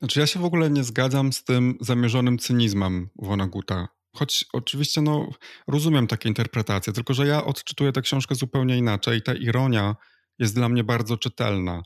Znaczy 0.01 0.21
ja 0.21 0.27
się 0.27 0.41
w 0.41 0.45
ogóle 0.45 0.71
nie 0.71 0.85
zgadzam 0.85 1.33
z 1.33 1.45
tym 1.45 1.79
zamierzonym 1.81 2.39
cynizmem 2.39 3.09
Wonaguta. 3.17 3.89
Choć 4.13 4.45
oczywiście 4.53 5.01
no, 5.01 5.29
rozumiem 5.69 6.07
takie 6.07 6.29
interpretacje, 6.29 6.93
tylko 6.93 7.15
że 7.15 7.27
ja 7.27 7.45
odczytuję 7.45 7.93
tę 7.93 8.03
książkę 8.03 8.35
zupełnie 8.35 8.79
inaczej. 8.79 9.23
Ta 9.23 9.35
ironia 9.35 9.97
jest 10.39 10.55
dla 10.55 10.69
mnie 10.69 10.85
bardzo 10.85 11.17
czytelna. 11.17 11.83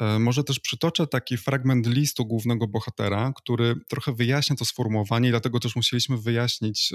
E, 0.00 0.18
może 0.18 0.44
też 0.44 0.60
przytoczę 0.60 1.06
taki 1.06 1.36
fragment 1.36 1.86
listu 1.86 2.26
głównego 2.26 2.66
bohatera, 2.66 3.32
który 3.36 3.74
trochę 3.88 4.12
wyjaśnia 4.14 4.56
to 4.56 4.64
sformułowanie 4.64 5.28
i 5.28 5.30
dlatego 5.30 5.60
też 5.60 5.76
musieliśmy 5.76 6.18
wyjaśnić 6.18 6.92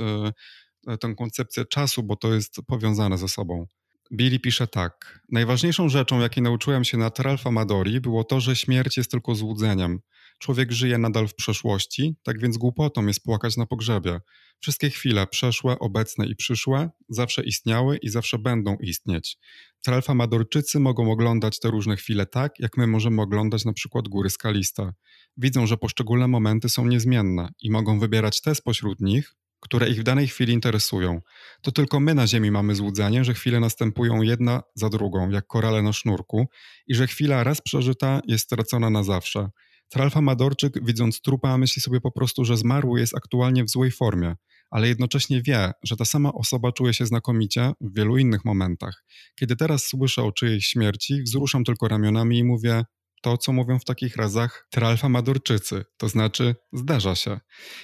e, 0.87 0.97
tę 0.97 1.15
koncepcję 1.15 1.65
czasu, 1.65 2.03
bo 2.03 2.15
to 2.15 2.33
jest 2.33 2.55
powiązane 2.67 3.17
ze 3.17 3.27
sobą. 3.27 3.65
Billy 4.13 4.39
pisze 4.39 4.67
tak. 4.67 5.21
Najważniejszą 5.31 5.89
rzeczą, 5.89 6.19
jakiej 6.19 6.43
nauczyłem 6.43 6.83
się 6.83 6.97
na 6.97 7.09
Tralfa 7.09 7.51
Madori, 7.51 8.01
było 8.01 8.23
to, 8.23 8.39
że 8.39 8.55
śmierć 8.55 8.97
jest 8.97 9.11
tylko 9.11 9.35
złudzeniem. 9.35 9.99
Człowiek 10.39 10.71
żyje 10.71 10.97
nadal 10.97 11.27
w 11.27 11.35
przeszłości, 11.35 12.15
tak 12.23 12.39
więc 12.39 12.57
głupotą 12.57 13.05
jest 13.05 13.23
płakać 13.23 13.57
na 13.57 13.65
pogrzebie. 13.65 14.19
Wszystkie 14.59 14.89
chwile, 14.89 15.27
przeszłe, 15.27 15.79
obecne 15.79 16.27
i 16.27 16.35
przyszłe, 16.35 16.89
zawsze 17.09 17.43
istniały 17.43 17.97
i 17.97 18.09
zawsze 18.09 18.37
będą 18.37 18.75
istnieć. 18.75 19.37
Tralfa 19.81 20.13
Madorczycy 20.13 20.79
mogą 20.79 21.11
oglądać 21.11 21.59
te 21.59 21.71
różne 21.71 21.95
chwile 21.95 22.25
tak, 22.25 22.59
jak 22.59 22.77
my 22.77 22.87
możemy 22.87 23.21
oglądać 23.21 23.65
na 23.65 23.73
przykład 23.73 24.07
góry 24.07 24.29
skaliste. 24.29 24.93
Widzą, 25.37 25.67
że 25.67 25.77
poszczególne 25.77 26.27
momenty 26.27 26.69
są 26.69 26.85
niezmienne 26.85 27.49
i 27.61 27.71
mogą 27.71 27.99
wybierać 27.99 28.41
te 28.41 28.55
spośród 28.55 29.01
nich, 29.01 29.35
które 29.59 29.89
ich 29.89 29.99
w 29.99 30.03
danej 30.03 30.27
chwili 30.27 30.53
interesują. 30.53 31.21
To 31.61 31.71
tylko 31.71 31.99
my 31.99 32.15
na 32.15 32.27
Ziemi 32.27 32.51
mamy 32.51 32.75
złudzenie, 32.75 33.23
że 33.23 33.33
chwile 33.33 33.59
następują 33.59 34.21
jedna 34.21 34.63
za 34.75 34.89
drugą, 34.89 35.29
jak 35.29 35.47
korale 35.47 35.81
na 35.81 35.93
sznurku, 35.93 36.47
i 36.87 36.95
że 36.95 37.07
chwila 37.07 37.43
raz 37.43 37.61
przeżyta 37.61 38.21
jest 38.27 38.45
stracona 38.45 38.89
na 38.89 39.03
zawsze. 39.03 39.49
Tralfa 39.89 40.21
Madorczyk, 40.21 40.85
widząc 40.85 41.21
trupa, 41.21 41.57
myśli 41.57 41.81
sobie 41.81 42.01
po 42.01 42.11
prostu, 42.11 42.45
że 42.45 42.57
zmarły 42.57 42.99
jest 42.99 43.15
aktualnie 43.15 43.63
w 43.63 43.69
złej 43.69 43.91
formie, 43.91 44.35
ale 44.71 44.87
jednocześnie 44.87 45.41
wie, 45.41 45.71
że 45.83 45.95
ta 45.95 46.05
sama 46.05 46.33
osoba 46.33 46.71
czuje 46.71 46.93
się 46.93 47.05
znakomicie 47.05 47.71
w 47.81 47.95
wielu 47.95 48.17
innych 48.17 48.45
momentach. 48.45 49.03
Kiedy 49.39 49.55
teraz 49.55 49.83
słyszę 49.83 50.23
o 50.23 50.31
czyjejś 50.31 50.65
śmierci, 50.65 51.21
wzruszam 51.23 51.63
tylko 51.63 51.87
ramionami 51.87 52.37
i 52.37 52.43
mówię: 52.43 52.83
to, 53.21 53.37
co 53.37 53.53
mówią 53.53 53.79
w 53.79 53.85
takich 53.85 54.15
razach 54.15 54.67
tralfa 54.69 55.09
madorczycy, 55.09 55.85
to 55.97 56.09
znaczy 56.09 56.55
zdarza 56.73 57.15
się. 57.15 57.39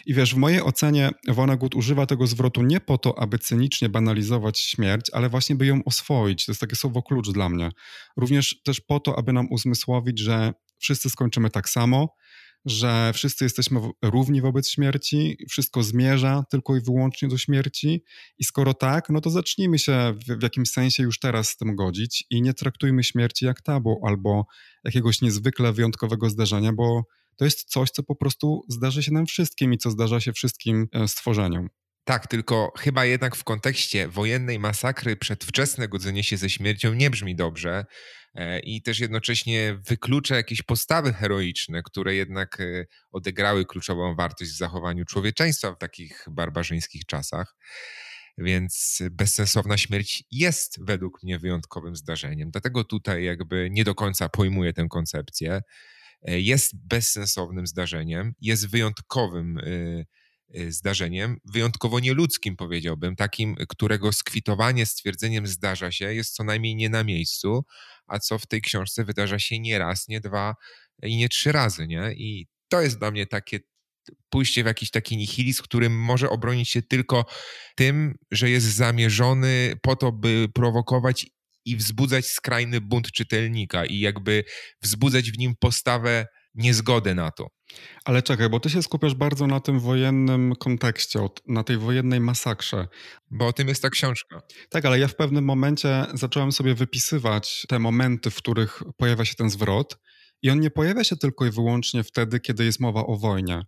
I 0.05 0.13
wiesz, 0.13 0.35
w 0.35 0.37
mojej 0.37 0.61
ocenie 0.61 1.09
Vonnegut 1.27 1.75
używa 1.75 2.05
tego 2.05 2.27
zwrotu 2.27 2.61
nie 2.61 2.79
po 2.79 2.97
to, 2.97 3.19
aby 3.19 3.39
cynicznie 3.39 3.89
banalizować 3.89 4.59
śmierć, 4.59 5.05
ale 5.13 5.29
właśnie 5.29 5.55
by 5.55 5.65
ją 5.65 5.83
oswoić. 5.85 6.45
To 6.45 6.51
jest 6.51 6.61
takie 6.61 6.75
słowo 6.75 7.01
klucz 7.01 7.31
dla 7.31 7.49
mnie. 7.49 7.69
Również 8.17 8.61
też 8.63 8.81
po 8.81 8.99
to, 8.99 9.17
aby 9.17 9.33
nam 9.33 9.47
uzmysłowić, 9.51 10.19
że 10.19 10.53
wszyscy 10.85 11.09
skończymy 11.09 11.49
tak 11.49 11.69
samo, 11.69 12.15
że 12.65 13.11
wszyscy 13.13 13.45
jesteśmy 13.45 13.79
równi 14.01 14.41
wobec 14.41 14.69
śmierci, 14.69 15.37
wszystko 15.49 15.83
zmierza 15.83 16.43
tylko 16.51 16.75
i 16.75 16.81
wyłącznie 16.81 17.27
do 17.27 17.37
śmierci. 17.37 18.03
I 18.37 18.43
skoro 18.43 18.73
tak, 18.73 19.09
no 19.09 19.21
to 19.21 19.29
zacznijmy 19.29 19.79
się 19.79 20.13
w, 20.27 20.39
w 20.39 20.43
jakimś 20.43 20.69
sensie 20.69 21.03
już 21.03 21.19
teraz 21.19 21.49
z 21.49 21.57
tym 21.57 21.75
godzić 21.75 22.25
i 22.29 22.41
nie 22.41 22.53
traktujmy 22.53 23.03
śmierci 23.03 23.45
jak 23.45 23.61
tabu 23.61 24.01
albo 24.05 24.45
jakiegoś 24.83 25.21
niezwykle 25.21 25.73
wyjątkowego 25.73 26.29
zdarzenia, 26.29 26.73
bo 26.73 27.03
to 27.37 27.45
jest 27.45 27.69
coś, 27.69 27.91
co 27.91 28.03
po 28.03 28.15
prostu 28.15 28.65
zdarzy 28.69 29.03
się 29.03 29.11
nam 29.11 29.25
wszystkim 29.25 29.73
i 29.73 29.77
co 29.77 29.91
zdarza 29.91 30.19
się 30.19 30.33
wszystkim 30.33 30.87
e, 30.93 31.07
stworzeniom. 31.07 31.69
Tak, 32.03 32.27
tylko 32.27 32.71
chyba 32.77 33.05
jednak 33.05 33.35
w 33.35 33.43
kontekście 33.43 34.07
wojennej 34.07 34.59
masakry 34.59 35.17
przedwczesne 35.17 35.87
godzenie 35.87 36.23
się 36.23 36.37
ze 36.37 36.49
śmiercią 36.49 36.93
nie 36.93 37.09
brzmi 37.09 37.35
dobrze 37.35 37.85
i 38.63 38.81
też 38.81 38.99
jednocześnie 38.99 39.79
wyklucza 39.87 40.35
jakieś 40.35 40.61
postawy 40.61 41.13
heroiczne, 41.13 41.83
które 41.83 42.15
jednak 42.15 42.59
e, 42.59 42.85
odegrały 43.11 43.65
kluczową 43.65 44.15
wartość 44.15 44.51
w 44.51 44.57
zachowaniu 44.57 45.05
człowieczeństwa 45.05 45.71
w 45.71 45.77
takich 45.77 46.25
barbarzyńskich 46.31 47.05
czasach. 47.05 47.55
Więc 48.37 48.99
bezsensowna 49.11 49.77
śmierć 49.77 50.23
jest 50.31 50.85
według 50.85 51.23
mnie 51.23 51.39
wyjątkowym 51.39 51.95
zdarzeniem. 51.95 52.51
Dlatego 52.51 52.83
tutaj 52.83 53.23
jakby 53.23 53.69
nie 53.71 53.83
do 53.83 53.95
końca 53.95 54.29
pojmuję 54.29 54.73
tę 54.73 54.87
koncepcję. 54.89 55.61
E, 56.21 56.39
jest 56.39 56.87
bezsensownym 56.87 57.67
zdarzeniem, 57.67 58.33
jest 58.41 58.69
wyjątkowym 58.69 59.57
Y, 59.57 60.05
zdarzeniem, 60.67 61.37
wyjątkowo 61.45 61.99
nieludzkim 61.99 62.55
powiedziałbym, 62.55 63.15
takim, 63.15 63.55
którego 63.69 64.13
skwitowanie 64.13 64.85
stwierdzeniem 64.85 65.47
zdarza 65.47 65.91
się, 65.91 66.13
jest 66.13 66.35
co 66.35 66.43
najmniej 66.43 66.75
nie 66.75 66.89
na 66.89 67.03
miejscu, 67.03 67.65
a 68.07 68.19
co 68.19 68.39
w 68.39 68.47
tej 68.47 68.61
książce 68.61 69.05
wydarza 69.05 69.39
się 69.39 69.59
nie 69.59 69.79
raz, 69.79 70.07
nie 70.07 70.21
dwa 70.21 70.55
i 71.03 71.17
nie 71.17 71.29
trzy 71.29 71.51
razy, 71.51 71.87
nie? 71.87 72.13
I 72.13 72.47
to 72.69 72.81
jest 72.81 72.99
dla 72.99 73.11
mnie 73.11 73.27
takie 73.27 73.59
pójście 74.29 74.63
w 74.63 74.65
jakiś 74.65 74.91
taki 74.91 75.17
nihilizm, 75.17 75.63
którym 75.63 75.99
może 75.99 76.29
obronić 76.29 76.69
się 76.69 76.81
tylko 76.81 77.25
tym, 77.75 78.15
że 78.31 78.49
jest 78.49 78.65
zamierzony 78.65 79.73
po 79.81 79.95
to, 79.95 80.11
by 80.11 80.47
prowokować 80.53 81.27
i 81.65 81.75
wzbudzać 81.75 82.25
skrajny 82.27 82.81
bunt 82.81 83.11
czytelnika 83.11 83.85
i 83.85 83.99
jakby 83.99 84.43
wzbudzać 84.81 85.31
w 85.31 85.37
nim 85.37 85.55
postawę 85.59 86.27
niezgody 86.55 87.15
na 87.15 87.31
to. 87.31 87.47
Ale 88.05 88.21
czekaj, 88.21 88.49
bo 88.49 88.59
ty 88.59 88.69
się 88.69 88.83
skupiasz 88.83 89.15
bardzo 89.15 89.47
na 89.47 89.59
tym 89.59 89.79
wojennym 89.79 90.53
kontekście, 90.59 91.19
na 91.47 91.63
tej 91.63 91.77
wojennej 91.77 92.19
masakrze. 92.19 92.87
Bo 93.31 93.47
o 93.47 93.53
tym 93.53 93.67
jest 93.67 93.81
ta 93.81 93.89
książka. 93.89 94.41
Tak, 94.69 94.85
ale 94.85 94.99
ja 94.99 95.07
w 95.07 95.15
pewnym 95.15 95.45
momencie 95.45 96.05
zacząłem 96.13 96.51
sobie 96.51 96.75
wypisywać 96.75 97.65
te 97.69 97.79
momenty, 97.79 98.29
w 98.29 98.35
których 98.35 98.83
pojawia 98.97 99.25
się 99.25 99.35
ten 99.35 99.49
zwrot 99.49 99.97
i 100.41 100.49
on 100.49 100.59
nie 100.59 100.71
pojawia 100.71 101.03
się 101.03 101.15
tylko 101.15 101.45
i 101.45 101.51
wyłącznie 101.51 102.03
wtedy, 102.03 102.39
kiedy 102.39 102.65
jest 102.65 102.79
mowa 102.79 103.05
o 103.05 103.17
wojnie. 103.17 103.61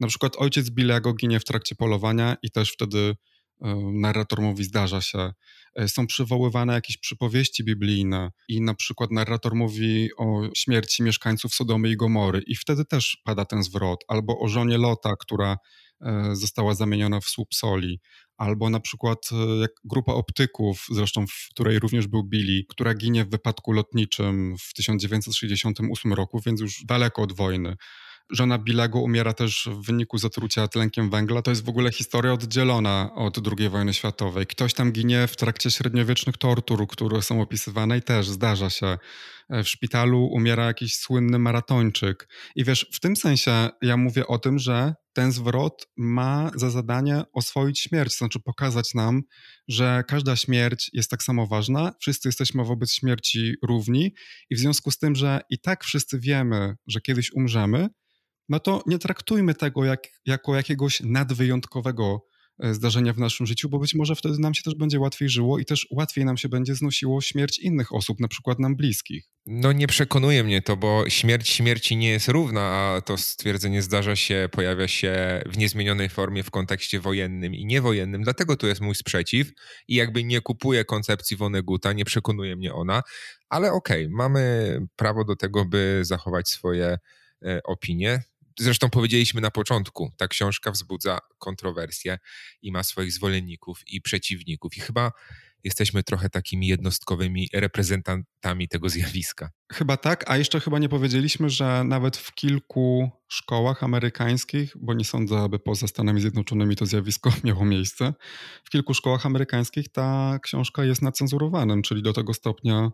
Na 0.00 0.08
przykład 0.08 0.36
ojciec 0.36 0.70
Bilego 0.70 1.14
ginie 1.14 1.40
w 1.40 1.44
trakcie 1.44 1.74
polowania 1.74 2.36
i 2.42 2.50
też 2.50 2.72
wtedy 2.72 3.14
narrator 3.92 4.40
mówi 4.40 4.64
zdarza 4.64 5.00
się. 5.00 5.32
E, 5.74 5.88
są 5.88 6.06
przywoływane 6.06 6.72
jakieś 6.72 6.96
przypowieści 6.96 7.64
biblijne 7.64 8.30
i 8.48 8.60
na 8.60 8.74
przykład 8.74 9.10
narrator 9.10 9.54
mówi 9.54 10.08
o 10.16 10.42
śmierci 10.56 11.02
mieszkańców 11.02 11.54
Sodomy 11.54 11.88
i 11.88 11.96
Gomory 11.96 12.42
i 12.46 12.56
wtedy 12.56 12.84
też 12.84 13.22
pada 13.24 13.44
ten 13.44 13.62
zwrot. 13.62 14.04
Albo 14.08 14.38
o 14.38 14.48
żonie 14.48 14.78
Lota, 14.78 15.14
która 15.18 15.56
e, 16.00 16.36
została 16.36 16.74
zamieniona 16.74 17.20
w 17.20 17.24
słup 17.24 17.54
soli. 17.54 18.00
Albo 18.36 18.70
na 18.70 18.80
przykład 18.80 19.18
jak 19.60 19.70
grupa 19.84 20.12
optyków, 20.12 20.86
zresztą 20.90 21.26
w 21.26 21.48
której 21.50 21.78
również 21.78 22.06
był 22.06 22.24
Billy, 22.24 22.64
która 22.68 22.94
ginie 22.94 23.24
w 23.24 23.30
wypadku 23.30 23.72
lotniczym 23.72 24.56
w 24.58 24.74
1968 24.74 26.12
roku, 26.12 26.40
więc 26.46 26.60
już 26.60 26.84
daleko 26.84 27.22
od 27.22 27.32
wojny. 27.32 27.76
Żona 28.30 28.58
Bilego 28.58 29.00
umiera 29.00 29.32
też 29.32 29.68
w 29.72 29.86
wyniku 29.86 30.18
zatrucia 30.18 30.68
tlenkiem 30.68 31.10
węgla. 31.10 31.42
To 31.42 31.50
jest 31.50 31.64
w 31.64 31.68
ogóle 31.68 31.92
historia 31.92 32.32
oddzielona 32.32 33.10
od 33.14 33.38
II 33.58 33.68
wojny 33.68 33.94
światowej. 33.94 34.46
Ktoś 34.46 34.74
tam 34.74 34.92
ginie 34.92 35.26
w 35.26 35.36
trakcie 35.36 35.70
średniowiecznych 35.70 36.36
tortur, 36.36 36.86
które 36.88 37.22
są 37.22 37.42
opisywane 37.42 37.98
i 37.98 38.02
też 38.02 38.28
zdarza 38.28 38.70
się. 38.70 38.98
E, 39.48 39.62
w 39.62 39.68
szpitalu 39.68 40.26
umiera 40.26 40.64
jakiś 40.64 40.96
słynny 40.96 41.38
maratończyk. 41.38 42.28
I 42.56 42.64
wiesz, 42.64 42.86
w 42.92 43.00
tym 43.00 43.16
sensie 43.16 43.68
ja 43.82 43.96
mówię 43.96 44.26
o 44.26 44.38
tym, 44.38 44.58
że 44.58 44.94
ten 45.12 45.32
zwrot 45.32 45.88
ma 45.96 46.50
za 46.54 46.70
zadanie 46.70 47.22
oswoić 47.32 47.80
śmierć, 47.80 48.12
to 48.12 48.18
znaczy 48.18 48.40
pokazać 48.40 48.94
nam, 48.94 49.22
że 49.68 50.04
każda 50.08 50.36
śmierć 50.36 50.90
jest 50.92 51.10
tak 51.10 51.22
samo 51.22 51.46
ważna, 51.46 51.92
wszyscy 52.00 52.28
jesteśmy 52.28 52.64
wobec 52.64 52.92
śmierci 52.92 53.54
równi 53.62 54.14
i 54.50 54.56
w 54.56 54.58
związku 54.58 54.90
z 54.90 54.98
tym, 54.98 55.14
że 55.14 55.40
i 55.50 55.58
tak 55.58 55.84
wszyscy 55.84 56.20
wiemy, 56.20 56.74
że 56.86 57.00
kiedyś 57.00 57.32
umrzemy, 57.32 57.88
no 58.48 58.60
to 58.60 58.82
nie 58.86 58.98
traktujmy 58.98 59.54
tego 59.54 59.84
jak, 59.84 60.00
jako 60.26 60.56
jakiegoś 60.56 61.00
nadwyjątkowego 61.00 62.26
e, 62.58 62.74
zdarzenia 62.74 63.12
w 63.12 63.18
naszym 63.18 63.46
życiu, 63.46 63.68
bo 63.68 63.78
być 63.78 63.94
może 63.94 64.14
wtedy 64.16 64.38
nam 64.38 64.54
się 64.54 64.62
też 64.62 64.74
będzie 64.74 65.00
łatwiej 65.00 65.28
żyło 65.28 65.58
i 65.58 65.64
też 65.64 65.86
łatwiej 65.90 66.24
nam 66.24 66.36
się 66.36 66.48
będzie 66.48 66.74
znosiło 66.74 67.20
śmierć 67.20 67.58
innych 67.58 67.94
osób, 67.94 68.20
na 68.20 68.28
przykład 68.28 68.58
nam 68.58 68.76
bliskich. 68.76 69.24
No 69.46 69.72
nie 69.72 69.86
przekonuje 69.86 70.44
mnie 70.44 70.62
to, 70.62 70.76
bo 70.76 71.04
śmierć 71.08 71.48
śmierci 71.48 71.96
nie 71.96 72.10
jest 72.10 72.28
równa, 72.28 72.60
a 72.60 73.00
to 73.00 73.16
stwierdzenie 73.16 73.82
zdarza 73.82 74.16
się, 74.16 74.48
pojawia 74.52 74.88
się 74.88 75.42
w 75.46 75.58
niezmienionej 75.58 76.08
formie 76.08 76.42
w 76.42 76.50
kontekście 76.50 77.00
wojennym 77.00 77.54
i 77.54 77.66
niewojennym, 77.66 78.22
dlatego 78.22 78.56
tu 78.56 78.66
jest 78.66 78.80
mój 78.80 78.94
sprzeciw 78.94 79.52
i 79.88 79.94
jakby 79.94 80.24
nie 80.24 80.40
kupuję 80.40 80.84
koncepcji 80.84 81.36
Woneguta, 81.36 81.92
nie 81.92 82.04
przekonuje 82.04 82.56
mnie 82.56 82.74
ona, 82.74 83.02
ale 83.48 83.72
okej, 83.72 84.04
okay, 84.04 84.16
mamy 84.16 84.78
prawo 84.96 85.24
do 85.24 85.36
tego, 85.36 85.64
by 85.64 86.00
zachować 86.02 86.48
swoje 86.48 86.98
e, 87.46 87.60
opinie. 87.64 88.22
Zresztą 88.58 88.90
powiedzieliśmy 88.90 89.40
na 89.40 89.50
początku, 89.50 90.12
ta 90.16 90.28
książka 90.28 90.70
wzbudza 90.70 91.18
kontrowersje 91.38 92.18
i 92.62 92.72
ma 92.72 92.82
swoich 92.82 93.12
zwolenników 93.12 93.82
i 93.86 94.00
przeciwników. 94.00 94.76
I 94.76 94.80
chyba 94.80 95.12
jesteśmy 95.64 96.02
trochę 96.02 96.30
takimi 96.30 96.66
jednostkowymi 96.66 97.48
reprezentantami 97.54 98.68
tego 98.68 98.88
zjawiska. 98.88 99.50
Chyba 99.72 99.96
tak, 99.96 100.30
a 100.30 100.36
jeszcze 100.36 100.60
chyba 100.60 100.78
nie 100.78 100.88
powiedzieliśmy, 100.88 101.50
że 101.50 101.84
nawet 101.84 102.16
w 102.16 102.34
kilku 102.34 103.10
szkołach 103.28 103.82
amerykańskich, 103.82 104.76
bo 104.80 104.94
nie 104.94 105.04
sądzę, 105.04 105.38
aby 105.38 105.58
poza 105.58 105.86
Stanami 105.86 106.20
Zjednoczonymi 106.20 106.76
to 106.76 106.86
zjawisko 106.86 107.32
miało 107.44 107.64
miejsce, 107.64 108.14
w 108.64 108.70
kilku 108.70 108.94
szkołach 108.94 109.26
amerykańskich 109.26 109.88
ta 109.88 110.38
książka 110.42 110.84
jest 110.84 111.02
nacenzurowanym, 111.02 111.82
czyli 111.82 112.02
do 112.02 112.12
tego 112.12 112.34
stopnia 112.34 112.90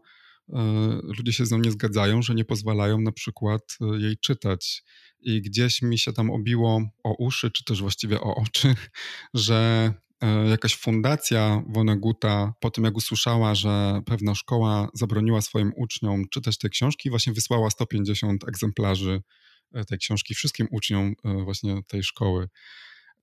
e, 0.52 0.58
ludzie 1.02 1.32
się 1.32 1.46
z 1.46 1.50
nią 1.50 1.58
nie 1.58 1.70
zgadzają, 1.70 2.22
że 2.22 2.34
nie 2.34 2.44
pozwalają 2.44 3.00
na 3.00 3.12
przykład 3.12 3.62
e, 3.80 4.00
jej 4.00 4.18
czytać 4.18 4.84
i 5.22 5.42
gdzieś 5.42 5.82
mi 5.82 5.98
się 5.98 6.12
tam 6.12 6.30
obiło 6.30 6.82
o 7.04 7.14
uszy, 7.18 7.50
czy 7.50 7.64
też 7.64 7.80
właściwie 7.80 8.20
o 8.20 8.34
oczy, 8.34 8.74
że 9.34 9.92
e, 10.20 10.48
jakaś 10.48 10.76
fundacja 10.76 11.62
Woneguta 11.68 12.54
po 12.60 12.70
tym, 12.70 12.84
jak 12.84 12.96
usłyszała, 12.96 13.54
że 13.54 14.00
pewna 14.06 14.34
szkoła 14.34 14.88
zabroniła 14.94 15.40
swoim 15.40 15.72
uczniom 15.76 16.28
czytać 16.28 16.58
te 16.58 16.68
książki, 16.68 17.10
właśnie 17.10 17.32
wysłała 17.32 17.70
150 17.70 18.48
egzemplarzy 18.48 19.22
e, 19.72 19.84
tej 19.84 19.98
książki 19.98 20.34
wszystkim 20.34 20.68
uczniom 20.70 21.14
e, 21.24 21.44
właśnie 21.44 21.82
tej 21.86 22.02
szkoły. 22.02 22.48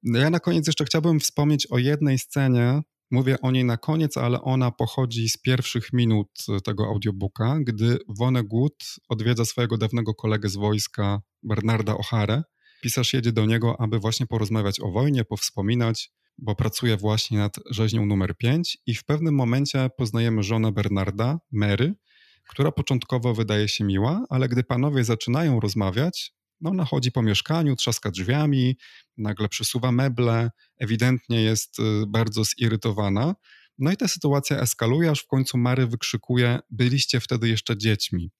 Ja 0.03 0.29
na 0.29 0.39
koniec 0.39 0.67
jeszcze 0.67 0.85
chciałbym 0.85 1.19
wspomnieć 1.19 1.67
o 1.67 1.77
jednej 1.77 2.19
scenie. 2.19 2.81
Mówię 3.11 3.41
o 3.41 3.51
niej 3.51 3.65
na 3.65 3.77
koniec, 3.77 4.17
ale 4.17 4.41
ona 4.41 4.71
pochodzi 4.71 5.29
z 5.29 5.37
pierwszych 5.37 5.93
minut 5.93 6.45
tego 6.63 6.85
audiobooka, 6.85 7.57
gdy 7.59 7.97
Vonnegut 8.07 8.83
odwiedza 9.09 9.45
swojego 9.45 9.77
dawnego 9.77 10.13
kolegę 10.13 10.49
z 10.49 10.55
wojska, 10.55 11.21
Bernarda 11.47 11.93
O'Hare. 11.93 12.41
Pisarz 12.81 13.13
jedzie 13.13 13.31
do 13.31 13.45
niego, 13.45 13.81
aby 13.81 13.99
właśnie 13.99 14.27
porozmawiać 14.27 14.79
o 14.79 14.91
wojnie, 14.91 15.25
powspominać, 15.25 16.11
bo 16.37 16.55
pracuje 16.55 16.97
właśnie 16.97 17.37
nad 17.37 17.55
rzeźnią 17.71 18.05
numer 18.05 18.37
5 18.37 18.77
i 18.85 18.95
w 18.95 19.05
pewnym 19.05 19.35
momencie 19.35 19.89
poznajemy 19.97 20.43
żonę 20.43 20.71
Bernarda, 20.71 21.39
Mary, 21.51 21.95
która 22.49 22.71
początkowo 22.71 23.33
wydaje 23.33 23.67
się 23.67 23.83
miła, 23.83 24.25
ale 24.29 24.49
gdy 24.49 24.63
panowie 24.63 25.03
zaczynają 25.03 25.59
rozmawiać, 25.59 26.33
no 26.61 26.69
ona 26.69 26.85
chodzi 26.85 27.11
po 27.11 27.21
mieszkaniu, 27.21 27.75
trzaska 27.75 28.11
drzwiami, 28.11 28.77
nagle 29.17 29.49
przesuwa 29.49 29.91
meble, 29.91 30.51
ewidentnie 30.77 31.41
jest 31.41 31.79
y, 31.79 31.83
bardzo 32.07 32.43
zirytowana. 32.43 33.35
No 33.77 33.91
i 33.91 33.97
ta 33.97 34.07
sytuacja 34.07 34.61
eskaluje, 34.61 35.11
aż 35.11 35.19
w 35.19 35.27
końcu 35.27 35.57
Mary 35.57 35.87
wykrzykuje: 35.87 36.59
Byliście 36.69 37.19
wtedy 37.19 37.49
jeszcze 37.49 37.77
dziećmi. 37.77 38.31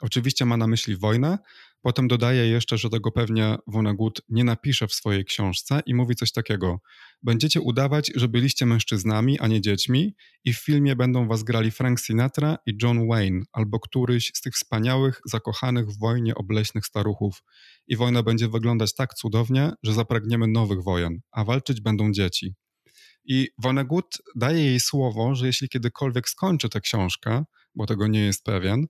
Oczywiście 0.00 0.44
ma 0.44 0.56
na 0.56 0.66
myśli 0.66 0.96
wojnę, 0.96 1.38
potem 1.84 2.08
dodaje 2.08 2.48
jeszcze, 2.48 2.78
że 2.78 2.90
tego 2.90 3.12
pewnie 3.12 3.56
Vonnegut 3.66 4.20
nie 4.28 4.44
napisze 4.44 4.88
w 4.88 4.94
swojej 4.94 5.24
książce 5.24 5.80
i 5.86 5.94
mówi 5.94 6.14
coś 6.14 6.32
takiego: 6.32 6.80
Będziecie 7.22 7.60
udawać, 7.60 8.12
że 8.14 8.28
byliście 8.28 8.66
mężczyznami, 8.66 9.40
a 9.40 9.46
nie 9.46 9.60
dziećmi, 9.60 10.14
i 10.44 10.52
w 10.52 10.58
filmie 10.58 10.96
będą 10.96 11.28
was 11.28 11.42
grali 11.42 11.70
Frank 11.70 12.00
Sinatra 12.00 12.56
i 12.66 12.72
John 12.82 13.08
Wayne, 13.08 13.42
albo 13.52 13.80
któryś 13.80 14.32
z 14.34 14.40
tych 14.40 14.54
wspaniałych, 14.54 15.20
zakochanych 15.24 15.86
w 15.88 15.98
wojnie 15.98 16.34
obleśnych 16.34 16.86
staruchów. 16.86 17.42
I 17.86 17.96
wojna 17.96 18.22
będzie 18.22 18.48
wyglądać 18.48 18.94
tak 18.94 19.14
cudownie, 19.14 19.72
że 19.82 19.92
zapragniemy 19.92 20.46
nowych 20.46 20.82
wojen, 20.82 21.20
a 21.32 21.44
walczyć 21.44 21.80
będą 21.80 22.12
dzieci. 22.12 22.54
I 23.24 23.48
Vonnegut 23.58 24.18
daje 24.36 24.64
jej 24.64 24.80
słowo, 24.80 25.34
że 25.34 25.46
jeśli 25.46 25.68
kiedykolwiek 25.68 26.28
skończy 26.28 26.68
tę 26.68 26.80
książkę, 26.80 27.44
bo 27.74 27.86
tego 27.86 28.06
nie 28.06 28.20
jest 28.20 28.44
pewien, 28.44 28.86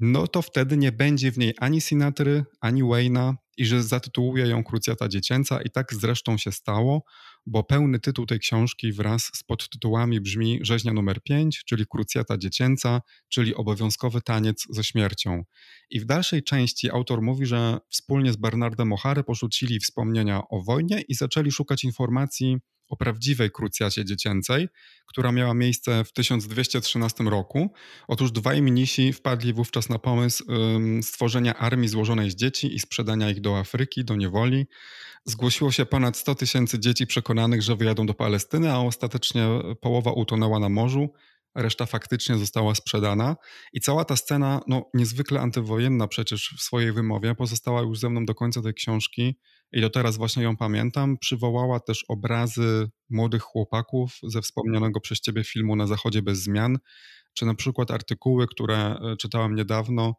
no 0.00 0.26
to 0.26 0.42
wtedy 0.42 0.76
nie 0.76 0.92
będzie 0.92 1.32
w 1.32 1.38
niej 1.38 1.54
ani 1.58 1.80
Sinatry, 1.80 2.44
ani 2.60 2.82
Wayna 2.82 3.36
i 3.56 3.66
że 3.66 3.82
zatytułuje 3.82 4.46
ją 4.46 4.64
Krucjata 4.64 5.08
Dziecięca 5.08 5.62
i 5.62 5.70
tak 5.70 5.94
zresztą 5.94 6.38
się 6.38 6.52
stało, 6.52 7.04
bo 7.46 7.64
pełny 7.64 8.00
tytuł 8.00 8.26
tej 8.26 8.38
książki 8.38 8.92
wraz 8.92 9.30
z 9.34 9.42
podtytułami 9.42 10.20
brzmi 10.20 10.58
Rzeźnia 10.62 10.92
numer 10.92 11.22
5, 11.22 11.62
czyli 11.66 11.84
Krucjata 11.90 12.38
Dziecięca, 12.38 13.00
czyli 13.28 13.54
obowiązkowy 13.54 14.20
taniec 14.20 14.66
ze 14.70 14.84
śmiercią. 14.84 15.42
I 15.90 16.00
w 16.00 16.04
dalszej 16.04 16.42
części 16.42 16.90
autor 16.90 17.22
mówi, 17.22 17.46
że 17.46 17.78
wspólnie 17.88 18.32
z 18.32 18.36
Bernardem 18.36 18.90
O'Hare 18.90 19.22
porzucili 19.22 19.80
wspomnienia 19.80 20.42
o 20.50 20.62
wojnie 20.62 21.00
i 21.08 21.14
zaczęli 21.14 21.50
szukać 21.50 21.84
informacji 21.84 22.56
o 22.90 22.96
prawdziwej 22.96 23.50
krucjacie 23.50 24.04
dziecięcej, 24.04 24.68
która 25.06 25.32
miała 25.32 25.54
miejsce 25.54 26.04
w 26.04 26.12
1213 26.12 27.24
roku. 27.24 27.72
Otóż 28.08 28.32
dwaj 28.32 28.62
mnisi 28.62 29.12
wpadli 29.12 29.52
wówczas 29.52 29.88
na 29.88 29.98
pomysł 29.98 30.44
stworzenia 31.02 31.54
armii 31.54 31.88
złożonej 31.88 32.30
z 32.30 32.34
dzieci 32.34 32.74
i 32.74 32.78
sprzedania 32.78 33.30
ich 33.30 33.40
do 33.40 33.58
Afryki, 33.58 34.04
do 34.04 34.16
niewoli. 34.16 34.66
Zgłosiło 35.24 35.72
się 35.72 35.86
ponad 35.86 36.16
100 36.16 36.34
tysięcy 36.34 36.78
dzieci 36.78 37.06
przekonanych, 37.06 37.62
że 37.62 37.76
wyjadą 37.76 38.06
do 38.06 38.14
Palestyny, 38.14 38.72
a 38.72 38.78
ostatecznie 38.78 39.48
połowa 39.80 40.12
utonęła 40.12 40.58
na 40.58 40.68
morzu 40.68 41.08
reszta 41.54 41.86
faktycznie 41.86 42.38
została 42.38 42.74
sprzedana. 42.74 43.36
I 43.72 43.80
cała 43.80 44.04
ta 44.04 44.16
scena, 44.16 44.60
no 44.66 44.90
niezwykle 44.94 45.40
antywojenna 45.40 46.08
przecież 46.08 46.54
w 46.58 46.62
swojej 46.62 46.92
wymowie, 46.92 47.34
pozostała 47.34 47.80
już 47.82 47.98
ze 47.98 48.10
mną 48.10 48.24
do 48.24 48.34
końca 48.34 48.62
tej 48.62 48.74
książki 48.74 49.38
i 49.72 49.80
do 49.80 49.90
teraz 49.90 50.16
właśnie 50.16 50.42
ją 50.42 50.56
pamiętam. 50.56 51.18
Przywołała 51.18 51.80
też 51.80 52.04
obrazy 52.08 52.90
młodych 53.10 53.42
chłopaków 53.42 54.18
ze 54.22 54.42
wspomnianego 54.42 55.00
przez 55.00 55.20
ciebie 55.20 55.44
filmu 55.44 55.76
Na 55.76 55.86
Zachodzie 55.86 56.22
bez 56.22 56.42
zmian, 56.42 56.78
czy 57.34 57.46
na 57.46 57.54
przykład 57.54 57.90
artykuły, 57.90 58.46
które 58.46 58.76
e, 58.76 59.16
czytałem 59.16 59.54
niedawno 59.54 60.14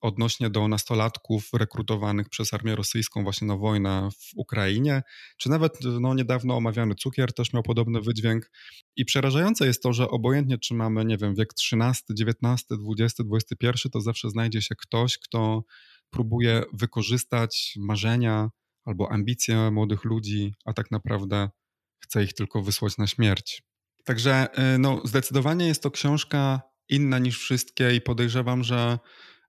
odnośnie 0.00 0.50
do 0.50 0.68
nastolatków 0.68 1.48
rekrutowanych 1.52 2.28
przez 2.28 2.54
armię 2.54 2.76
rosyjską 2.76 3.22
właśnie 3.22 3.48
na 3.48 3.56
wojnę 3.56 4.08
w 4.18 4.30
Ukrainie, 4.36 5.02
czy 5.36 5.50
nawet 5.50 5.78
no, 6.00 6.14
niedawno 6.14 6.56
omawiany 6.56 6.94
cukier 6.94 7.32
też 7.32 7.52
miał 7.52 7.62
podobny 7.62 8.00
wydźwięk. 8.00 8.50
I 8.96 9.04
przerażające 9.04 9.66
jest 9.66 9.82
to, 9.82 9.92
że 9.92 10.08
obojętnie 10.08 10.58
czy 10.58 10.74
mamy, 10.74 11.04
nie 11.04 11.16
wiem, 11.16 11.34
wiek 11.34 11.48
XIII, 11.72 12.28
XIX, 12.28 12.66
XX, 13.00 13.20
XXI, 13.32 13.88
to 13.90 14.00
zawsze 14.00 14.30
znajdzie 14.30 14.62
się 14.62 14.74
ktoś, 14.74 15.18
kto 15.18 15.64
próbuje 16.10 16.62
wykorzystać 16.72 17.74
marzenia 17.78 18.50
albo 18.84 19.12
ambicje 19.12 19.70
młodych 19.70 20.04
ludzi, 20.04 20.54
a 20.64 20.72
tak 20.72 20.90
naprawdę 20.90 21.50
chce 21.98 22.24
ich 22.24 22.34
tylko 22.34 22.62
wysłać 22.62 22.98
na 22.98 23.06
śmierć. 23.06 23.62
Także 24.04 24.48
y, 24.74 24.78
no, 24.78 25.00
zdecydowanie 25.04 25.66
jest 25.66 25.82
to 25.82 25.90
książka 25.90 26.62
inna 26.88 27.18
niż 27.18 27.38
wszystkie 27.38 27.94
i 27.94 28.00
podejrzewam, 28.00 28.64
że 28.64 28.98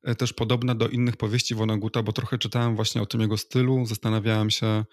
E, 0.05 0.15
też 0.15 0.33
podobna 0.33 0.75
do 0.75 0.87
innych 0.87 1.17
powieści 1.17 1.55
Woneguta, 1.55 2.03
bo 2.03 2.13
trochę 2.13 2.37
czytałem 2.37 2.75
właśnie 2.75 3.01
o 3.01 3.05
tym 3.05 3.21
jego 3.21 3.37
stylu. 3.37 3.85
Zastanawiałem 3.85 4.49
się, 4.49 4.85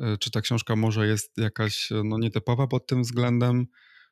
e, 0.00 0.18
czy 0.18 0.30
ta 0.30 0.40
książka 0.40 0.76
może 0.76 1.06
jest 1.06 1.32
jakaś 1.36 1.92
e, 1.92 2.02
no, 2.04 2.18
nietypowa 2.18 2.66
pod 2.66 2.86
tym 2.86 3.02
względem. 3.02 3.66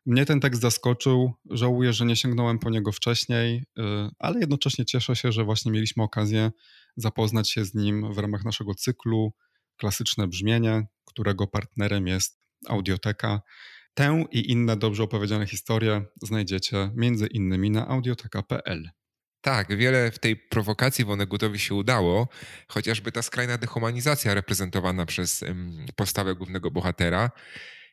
Mnie 0.07 0.27
ten 0.27 0.41
tekst 0.41 0.61
zaskoczył. 0.61 1.33
Żałuję, 1.51 1.93
że 1.93 2.05
nie 2.05 2.17
sięgnąłem 2.17 2.59
po 2.59 2.71
niego 2.71 2.93
wcześniej, 2.93 3.65
ale 4.19 4.41
jednocześnie 4.41 4.85
cieszę 4.85 5.17
się, 5.17 5.33
że 5.33 5.45
właśnie 5.45 5.73
mieliśmy 5.73 6.03
okazję 6.03 6.51
zapoznać 6.97 7.51
się 7.51 7.65
z 7.65 7.75
nim 7.75 8.13
w 8.13 8.19
ramach 8.19 8.45
naszego 8.45 8.75
cyklu 8.75 9.33
Klasyczne 9.83 10.29
Brzmienie, 10.29 10.87
którego 11.05 11.47
partnerem 11.47 12.07
jest 12.07 12.41
Audioteka. 12.69 13.41
Tę 13.95 14.25
i 14.31 14.51
inne 14.51 14.77
dobrze 14.77 15.03
opowiedziane 15.03 15.47
historie 15.47 16.05
znajdziecie 16.23 16.91
między 16.95 17.27
innymi 17.27 17.71
na 17.71 17.89
audioteka.pl. 17.89 18.91
Tak, 19.41 19.77
wiele 19.77 20.11
w 20.11 20.19
tej 20.19 20.37
prowokacji 20.37 21.05
Wonegutowi 21.05 21.59
się 21.59 21.75
udało, 21.75 22.29
chociażby 22.69 23.13
ta 23.13 23.23
skrajna 23.23 23.59
dehumanizacja 23.59 24.35
reprezentowana 24.35 25.07
przez 25.07 25.45
postawę 25.97 26.35
głównego 26.35 26.71
bohatera. 26.71 27.31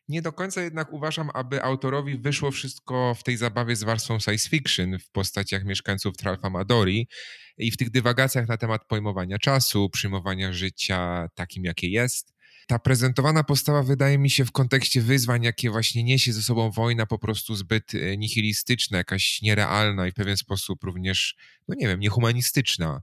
Nie 0.10 0.22
do 0.22 0.34
końca 0.34 0.62
jednak 0.62 0.94
uważam, 0.94 1.30
aby 1.34 1.64
autorowi 1.64 2.18
wyszło 2.18 2.52
wszystko 2.52 3.16
w 3.16 3.24
tej 3.24 3.38
zabawie 3.38 3.76
z 3.76 3.84
warstwą 3.84 4.20
science 4.20 4.50
fiction 4.50 5.00
w 5.00 5.10
postaciach 5.10 5.66
mieszkańców 5.66 6.18
Tralfa 6.18 6.50
Madori 6.50 7.08
i 7.58 7.72
w 7.72 7.78
tych 7.78 7.90
dywagacjach 7.90 8.48
na 8.48 8.58
temat 8.58 8.86
pojmowania 8.88 9.38
czasu, 9.38 9.90
przyjmowania 9.90 10.54
życia 10.54 11.30
takim, 11.36 11.64
jakie 11.64 11.90
jest 11.90 12.40
ta 12.70 12.80
prezentowana 12.80 13.44
postawa 13.44 13.84
wydaje 13.84 14.18
mi 14.18 14.30
się 14.30 14.46
w 14.46 14.52
kontekście 14.52 15.02
wyzwań, 15.02 15.44
jakie 15.44 15.70
właśnie 15.70 16.04
niesie 16.04 16.34
ze 16.34 16.42
sobą 16.42 16.72
wojna, 16.72 17.06
po 17.06 17.20
prostu 17.20 17.56
zbyt 17.56 17.96
e, 17.96 18.18
nihilistyczna, 18.18 18.98
jakaś 18.98 19.42
nierealna 19.42 20.08
i 20.08 20.12
w 20.12 20.14
pewien 20.14 20.38
sposób 20.38 20.84
również, 20.84 21.36
no 21.68 21.76
nie 21.80 21.88
wiem, 21.88 22.00
niehumanistyczna. 22.00 23.02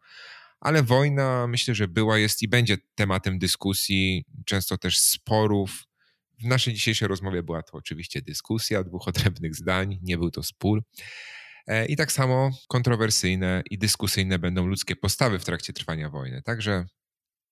Ale 0.61 0.83
wojna 0.83 1.47
myślę, 1.47 1.75
że 1.75 1.89
była, 1.89 2.19
jest 2.19 2.43
i 2.43 2.49
będzie 2.49 2.77
tematem 2.95 3.39
dyskusji, 3.39 4.25
często 4.45 4.79
też 4.79 4.99
sporów. 4.99 5.85
W 6.43 6.45
naszej 6.45 6.75
dzisiejszej 6.75 7.09
rozmowie 7.09 7.43
była 7.43 7.63
to 7.63 7.73
oczywiście 7.73 8.23
dyskusja 8.23 8.85
dwóch 8.85 9.09
odrębnych 9.09 9.55
zdań, 9.55 9.99
nie 10.03 10.19
był 10.19 10.31
to 10.31 10.43
spór. 10.43 10.83
E, 11.67 11.87
I 11.87 11.97
tak 11.97 12.13
samo 12.13 12.51
kontrowersyjne 12.69 13.63
i 13.71 13.79
dyskusyjne 13.79 14.39
będą 14.39 14.67
ludzkie 14.67 14.97
postawy 14.97 15.39
w 15.39 15.45
trakcie 15.45 15.73
trwania 15.73 16.11
wojny. 16.11 16.43
Także 16.43 16.87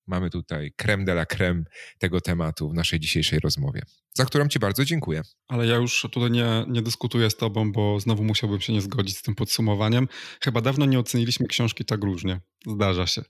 mamy 0.06 0.30
tutaj 0.30 0.72
creme 0.76 1.04
de 1.04 1.12
la 1.12 1.26
creme 1.26 1.64
tego 1.98 2.20
tematu 2.20 2.70
w 2.70 2.74
naszej 2.74 3.00
dzisiejszej 3.00 3.38
rozmowie, 3.38 3.82
za 4.14 4.24
którą 4.24 4.48
Ci 4.48 4.58
bardzo 4.58 4.84
dziękuję. 4.84 5.22
Ale 5.48 5.66
ja 5.66 5.76
już 5.76 6.06
tutaj 6.12 6.30
nie, 6.30 6.64
nie 6.68 6.82
dyskutuję 6.82 7.30
z 7.30 7.36
Tobą, 7.36 7.72
bo 7.72 8.00
znowu 8.00 8.24
musiałbym 8.24 8.60
się 8.60 8.72
nie 8.72 8.80
zgodzić 8.80 9.18
z 9.18 9.22
tym 9.22 9.34
podsumowaniem. 9.34 10.08
Chyba 10.42 10.60
dawno 10.60 10.86
nie 10.86 10.98
oceniliśmy 10.98 11.46
książki 11.46 11.84
tak 11.84 12.04
różnie. 12.04 12.40
Zdarza 12.66 13.06
się. 13.06 13.22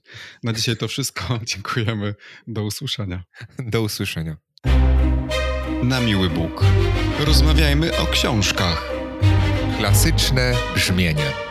Na 0.43 0.53
dzisiaj 0.53 0.77
to 0.77 0.87
wszystko. 0.87 1.39
Dziękujemy. 1.53 2.15
Do 2.47 2.63
usłyszenia. 2.63 3.23
Do 3.59 3.81
usłyszenia. 3.81 4.37
Na 5.87 5.99
miły 5.99 6.29
Bóg. 6.29 6.63
Rozmawiajmy 7.19 7.97
o 7.97 8.05
książkach. 8.05 8.91
Klasyczne 9.77 10.53
brzmienie. 10.75 11.44